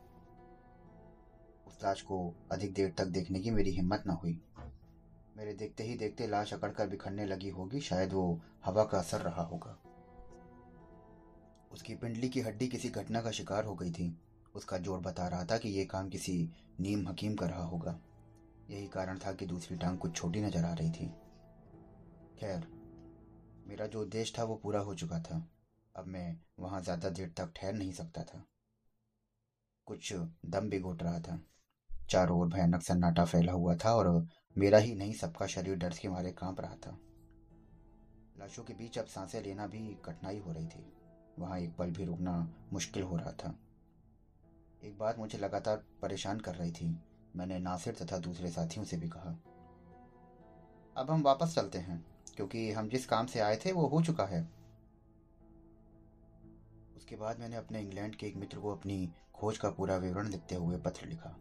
उस 1.66 1.78
लाश 1.84 2.02
को 2.02 2.34
अधिक 2.52 2.74
देर 2.74 2.94
तक 2.98 3.04
देखने 3.04 3.40
की 3.40 3.50
मेरी 3.50 3.70
हिम्मत 3.70 4.04
न 4.06 4.10
हुई। 4.10 4.42
मेरे 5.40 5.52
देखते 5.52 5.84
ही 5.84 5.94
देखते 5.94 6.26
लाश 6.26 6.52
अकड़कर 6.54 6.86
बिखरने 6.86 7.24
लगी 7.26 7.48
होगी, 7.48 7.80
शायद 7.80 8.12
वो 8.12 8.40
हवा 8.64 8.82
का 8.84 8.98
असर 8.98 9.20
रहा 9.20 9.42
होगा। 9.42 9.70
उसकी 11.72 11.94
पिंडली 11.94 12.28
की 12.28 12.40
हड्डी 12.40 12.66
किसी 12.68 12.88
घटना 12.88 13.22
का 13.22 13.30
शिकार 13.30 13.64
हो 13.64 13.74
गई 13.74 13.90
थी। 13.90 14.18
उसका 14.54 14.78
जोड़ 14.78 14.98
बता 15.00 15.28
रहा 15.28 15.44
था 15.44 15.58
कि 15.58 15.68
यह 15.68 15.86
काम 15.90 16.08
किसी 16.08 16.34
नीम 16.80 17.06
हकीम 17.08 17.34
का 17.34 17.46
रहा 17.46 17.64
होगा। 17.64 17.98
यही 18.70 18.88
कारण 18.88 19.18
था 19.18 19.32
कि 19.32 19.46
दूसरी 19.46 19.76
टांग 19.76 19.98
कुछ 19.98 20.14
छोटी 20.16 20.40
नज़र 20.40 20.64
आ 20.64 20.72
रही 20.74 20.90
थी। 20.90 21.06
खैर, 22.40 22.66
मेरा 23.66 23.86
जो 23.86 24.02
उद्देश्य 24.02 24.34
था 24.38 24.44
वो 24.44 24.56
पूरा 24.56 24.80
हो 24.80 24.94
चुका 24.94 25.20
था। 25.20 25.42
अब 25.94 26.06
मैं 26.06 26.40
वहाँ 26.58 26.82
ज़्यादा 26.82 27.10
देर 27.10 27.32
तक 27.36 27.52
ठहर 27.56 27.72
नहीं 27.72 27.92
सकता 27.92 28.22
था। 28.22 28.44
कुछ 29.86 30.12
दम 30.46 30.68
भी 30.68 30.80
घुट 30.80 31.02
रहा 31.02 31.20
था। 31.20 31.40
चारों 32.10 32.38
ओर 32.40 32.48
भयानक 32.48 32.82
सन्नाटा 32.82 33.24
फैला 33.24 33.52
हुआ 33.52 33.74
था 33.76 33.94
और 33.94 34.28
मेरा 34.58 34.78
ही 34.78 34.94
नहीं, 34.94 35.12
सबका 35.12 35.46
शरीर 35.46 35.76
डर 35.76 35.94
के 36.02 36.08
मारे 36.08 36.32
काँप 36.32 36.60
रहा 36.60 36.74
था। 36.74 36.98
लाशों 38.38 38.64
के 38.64 38.74
बीच 38.74 38.98
अब 38.98 39.04
साँसें 39.04 39.42
लेना 39.42 39.66
भी 39.66 39.98
कठिनाई 40.04 40.38
हो 40.38 40.52
रही 40.52 40.66
थी। 40.66 40.92
वहाँ 41.38 41.58
एक 41.60 41.76
पल 41.76 41.90
भी 41.90 42.04
रुकना 42.04 42.54
मुश्किल 42.72 43.02
हो 43.02 43.16
रहा 43.16 43.32
था। 43.32 43.58
एक 44.84 44.98
बात 44.98 45.18
मुझे 45.18 45.38
लगातार 45.38 45.84
परेशान 46.02 46.40
कर 46.40 46.54
रही 46.54 46.72
थी, 46.72 47.00
मैंने 47.36 47.58
नासिर 47.58 47.94
तथा 47.94 48.18
दूसरे 48.18 48.50
साथियों 48.50 48.84
से 48.84 48.96
भी 48.96 49.08
कहा। 49.08 49.38
अब 50.96 51.10
हम 51.10 51.22
वापस 51.22 51.54
चलते 51.54 51.78
हैं, 51.78 52.06
क्योंकि 52.36 52.72
हम 52.72 52.88
जिस 52.88 53.06
काम 53.06 53.26
से 53.26 53.40
आए 53.40 53.56
थे 53.56 53.72
वो 53.72 53.86
हो 53.86 54.02
चुका 54.02 54.24
है। 54.24 54.42
उसके 56.96 57.16
बाद 57.16 57.40
मैंने 57.40 57.56
अपने 57.56 57.80
इंग्लैंड 57.80 58.16
के 58.16 58.26
एक 58.26 58.36
मित्र 58.36 58.58
को 58.58 58.76
अपनी 58.76 59.12
खोज 59.34 59.58
का 59.58 59.70
पूरा 59.70 59.96
विवरण 59.96 60.28
लिखते 60.28 60.54
हुए 60.54 60.78
पत्र 60.78 61.06
लिखा। 61.06 61.36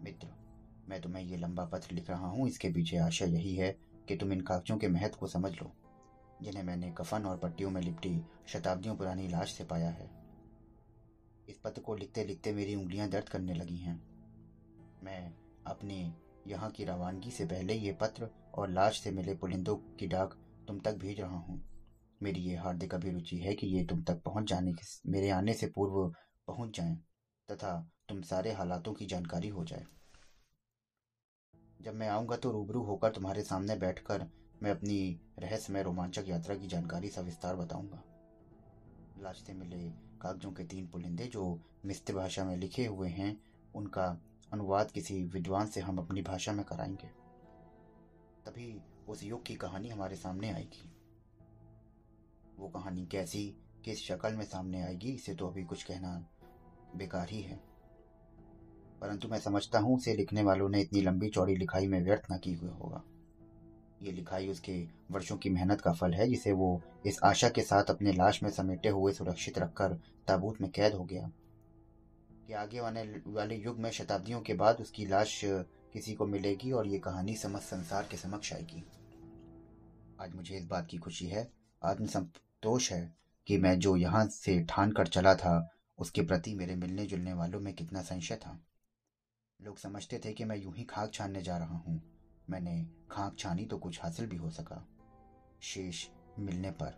मित्र 0.00 0.45
मैं 0.88 1.00
तुम्हें 1.00 1.22
ये 1.22 1.36
लंबा 1.36 1.64
पत्र 1.64 1.94
लिख 1.94 2.10
रहा 2.10 2.26
हूँ। 2.26 2.48
इसके 2.48 2.68
पीछे 2.72 2.96
आशय 2.98 3.26
यही 3.26 3.54
है 3.56 3.70
कि 4.08 4.16
तुम 4.16 4.32
इन 4.32 4.40
कागजों 4.42 4.76
के 4.76 4.88
महत्व 4.88 5.18
को 5.18 5.26
समझ 5.28 5.52
लो, 5.52 5.70
जिन्हें 6.42 6.62
मैंने 6.64 6.92
कफन 6.98 7.24
और 7.26 7.38
पट्टियों 7.38 7.70
में 7.70 7.80
लिपटी 7.82 8.20
शताब्दियों 8.46 8.96
पुरानी 8.96 9.28
लाश 9.28 9.52
से 9.52 9.64
पाया 9.64 9.88
है। 9.90 10.10
इस 11.48 11.58
पत्र 11.58 11.82
को 11.82 11.94
लिखते 11.94 12.24
लिखते 12.24 12.52
मेरी 12.52 12.74
उंगलियाँ 12.74 13.08
दर्द 13.08 13.28
करने 13.28 13.54
लगी 13.54 13.76
हैं। 13.76 14.00
मैं 15.04 15.34
अपने 15.66 16.12
यहाँ 16.46 16.70
की 16.70 16.84
रवानगी 16.84 17.30
से 17.30 17.44
पहले 17.46 17.74
ये 17.74 17.92
पत्र 18.00 18.28
और 18.54 18.70
लाश 18.70 19.00
से 19.00 19.10
मिले 19.10 19.34
पुलिंदों 19.34 19.76
की 19.98 20.06
डाक 20.06 20.36
तुम 20.68 20.78
तक 20.80 20.96
भेज 20.96 21.20
रहा 21.20 21.36
हूँ। 21.38 21.60
मेरी 22.20 22.40
ये 22.40 22.56
हार्दिक 22.56 22.94
अभिरुचि 22.94 23.36
है 23.38 23.54
कि 23.54 23.66
ये 23.66 23.84
तुम 23.84 24.02
तक 24.02 24.22
पहुँच 24.24 24.48
जाने 24.48 24.72
के 24.72 25.10
मेरे 25.10 25.30
आने 25.30 25.54
से 25.54 25.66
पूर्व 25.66 26.08
पहुँच 26.48 26.76
जाएँ, 26.76 26.96
तथा 27.48 27.74
तुम 28.08 28.20
सारे 28.22 28.52
हालातों 28.52 28.92
की 28.92 29.06
जानकारी 29.06 29.48
हो 29.48 29.64
जाए। 29.64 29.84
जब 31.86 31.94
मैं 31.94 32.08
आऊँगा 32.08 32.36
तो 32.36 32.50
रूबरू 32.50 32.82
होकर 32.82 33.10
तुम्हारे 33.10 33.42
सामने 33.42 33.76
बैठकर 33.76 34.26
मैं 34.62 34.70
अपनी 34.70 35.20
रहस्यमय 35.38 35.82
रोमांचक 35.82 36.24
यात्रा 36.28 36.54
की 36.56 36.66
जानकारी 36.66 37.08
सविस्तार 37.08 37.56
बताऊँगा। 37.56 38.02
लाश 39.20 39.42
से 39.46 39.52
मिले 39.52 39.90
कागजों 39.90 40.52
के 40.52 40.64
तीन 40.64 40.86
पुलिंदे 40.86 41.24
जो 41.24 41.60
मिस्र 41.84 42.14
भाषा 42.14 42.44
में 42.44 42.56
लिखे 42.56 42.86
हुए 42.86 43.08
हैं, 43.08 43.40
उनका 43.74 44.20
अनुवाद 44.52 44.90
किसी 44.90 45.24
विद्वान 45.24 45.66
से 45.66 45.80
हम 45.80 45.98
अपनी 45.98 46.22
भाषा 46.22 46.52
में 46.52 46.64
कराएँगे। 46.64 47.06
तभी 48.46 48.80
उस 49.08 49.24
युग 49.24 49.46
की 49.46 49.54
कहानी 49.54 49.88
हमारे 49.88 50.16
सामने 50.16 50.50
आएगी। 50.50 50.92
वो 52.58 52.68
कहानी 52.68 53.06
कैसी, 53.06 53.56
किस 53.84 54.04
शक्ल 54.04 54.34
में 54.34 54.44
सामने 54.44 54.82
आएगी, 54.82 55.10
इसे 55.10 55.34
तो 55.34 55.48
अभी 55.48 55.64
कुछ 55.64 55.82
कहना 55.82 56.26
बेकार 56.96 57.28
ही 57.28 57.42
है। 57.42 57.75
परंतु 59.06 59.28
मैं 59.28 59.38
समझता 59.38 59.78
हूँ 59.78 59.96
उसे 59.96 60.14
लिखने 60.14 60.42
वालों 60.42 60.68
ने 60.68 60.80
इतनी 60.80 61.00
लंबी 61.00 61.28
चौड़ी 61.28 61.56
लिखाई 61.56 61.86
में 61.86 62.04
व्यर्थ 62.04 62.22
न 62.32 62.38
की 62.38 62.54
हुई 62.54 62.70
होगा। 62.70 63.02
ये 64.02 64.12
लिखाई 64.12 64.48
उसके 64.48 64.88
वर्षों 65.10 65.36
की 65.36 65.50
मेहनत 65.50 65.80
का 65.80 65.92
फल 65.92 66.14
है, 66.14 66.28
जिसे 66.28 66.52
वो 66.52 66.82
इस 67.06 67.20
आशा 67.24 67.48
के 67.48 67.62
साथ 67.62 67.84
अपने 67.84 68.12
लाश 68.12 68.42
में 68.42 68.50
समेटे 68.50 68.88
हुए 68.88 69.12
सुरक्षित 69.12 69.58
रखकर 69.58 69.94
ताबूत 70.26 70.60
में 70.60 70.70
कैद 70.70 70.94
हो 70.94 71.04
गया। 71.04 71.30
कि 72.46 72.52
आगे 72.52 72.78
आने 72.78 73.22
वाले 73.26 73.56
युग 73.56 73.78
में 73.78 73.90
शताब्दियों 73.90 74.40
के 74.40 74.54
बाद 74.54 74.76
उसकी 74.80 75.06
लाश 75.06 75.40
किसी 75.92 76.14
को 76.14 76.26
मिलेगी 76.26 76.72
और 76.72 76.86
ये 76.86 76.98
कहानी 76.98 77.36
समस्त 77.36 77.64
संसार 77.64 78.08
के 78.10 78.16
समक्ष 78.16 78.52
आएगी। 78.52 78.84
आज 80.20 80.34
मुझे 80.34 80.56
इस 80.56 80.66
बात 80.66 80.86
की 80.86 80.96
खुशी 80.96 81.26
है, 81.26 81.52
आत्मसंतोष 81.84 82.92
है 82.92 83.14
कि 83.46 83.58
मैं 83.58 83.78
जो 83.78 83.96
यहाँ 83.96 84.26
से 84.26 84.66
ठान 84.68 84.92
कर 84.92 85.06
चला 85.06 85.34
था, 85.34 85.70
उसके 85.98 86.22
प्रति 86.22 86.54
मेरे 86.54 86.76
मिलने 86.76 87.06
जुलने 87.06 87.32
वालों 87.32 87.60
में 87.60 87.74
कितना 87.74 88.02
संशय 88.02 88.36
था। 88.36 88.62
लोग 89.60 89.78
समझते 89.78 90.20
थे 90.24 90.32
कि 90.32 90.44
मैं 90.44 90.56
यूँ 90.56 90.74
ही 90.74 90.84
खाक 90.84 91.12
छानने 91.14 91.42
जा 91.42 91.56
रहा 91.56 91.76
हूँ। 91.76 92.00
मैंने 92.50 92.86
खाक 93.10 93.36
छानी 93.38 93.64
तो 93.64 93.78
कुछ 93.78 94.02
हासिल 94.02 94.26
भी 94.26 94.36
हो 94.36 94.50
सका। 94.50 94.86
शेष 95.62 96.06
मिलने 96.38 96.70
पर। 96.70 96.90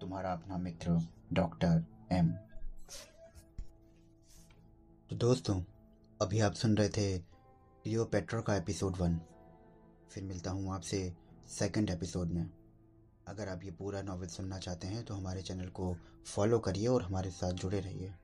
तुम्हारा 0.00 0.32
अपना 0.32 0.58
मित्र, 0.58 1.00
डॉक्टर 1.32 1.84
एम। 2.12 2.30
तो 5.10 5.16
दोस्तों, 5.16 5.60
अभी 6.22 6.40
आप 6.40 6.52
सुन 6.52 6.76
रहे 6.76 6.88
थे 6.88 7.16
लियो 7.16 8.04
पेट्रो 8.04 8.42
का 8.42 8.56
एपिसोड 8.56 8.96
वन। 8.96 9.20
फिर 10.10 10.24
मिलता 10.24 10.50
हूँ 10.50 10.74
आपसे 10.74 11.14
सेकंड 11.48 11.90
एपिसोड 11.90 12.28
में। 12.28 12.50
अगर 13.28 13.48
आप 13.48 13.64
ये 13.64 13.70
पूरा 13.70 14.02
नॉवल 14.02 14.26
सुनना 14.26 14.58
चाहते 14.58 14.86
हैं 14.86 15.04
तो 15.04 15.14
हमारे 15.14 15.42
चैनल 15.42 15.68
को 15.68 15.94
फॉलो 16.26 16.58
करिए 16.58 16.86
और 16.86 17.02
हमारे 17.02 17.30
साथ 17.30 17.52
जुड़े 17.52 17.80
रहिए। 17.80 18.14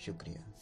शुक्रिया। 0.00 0.52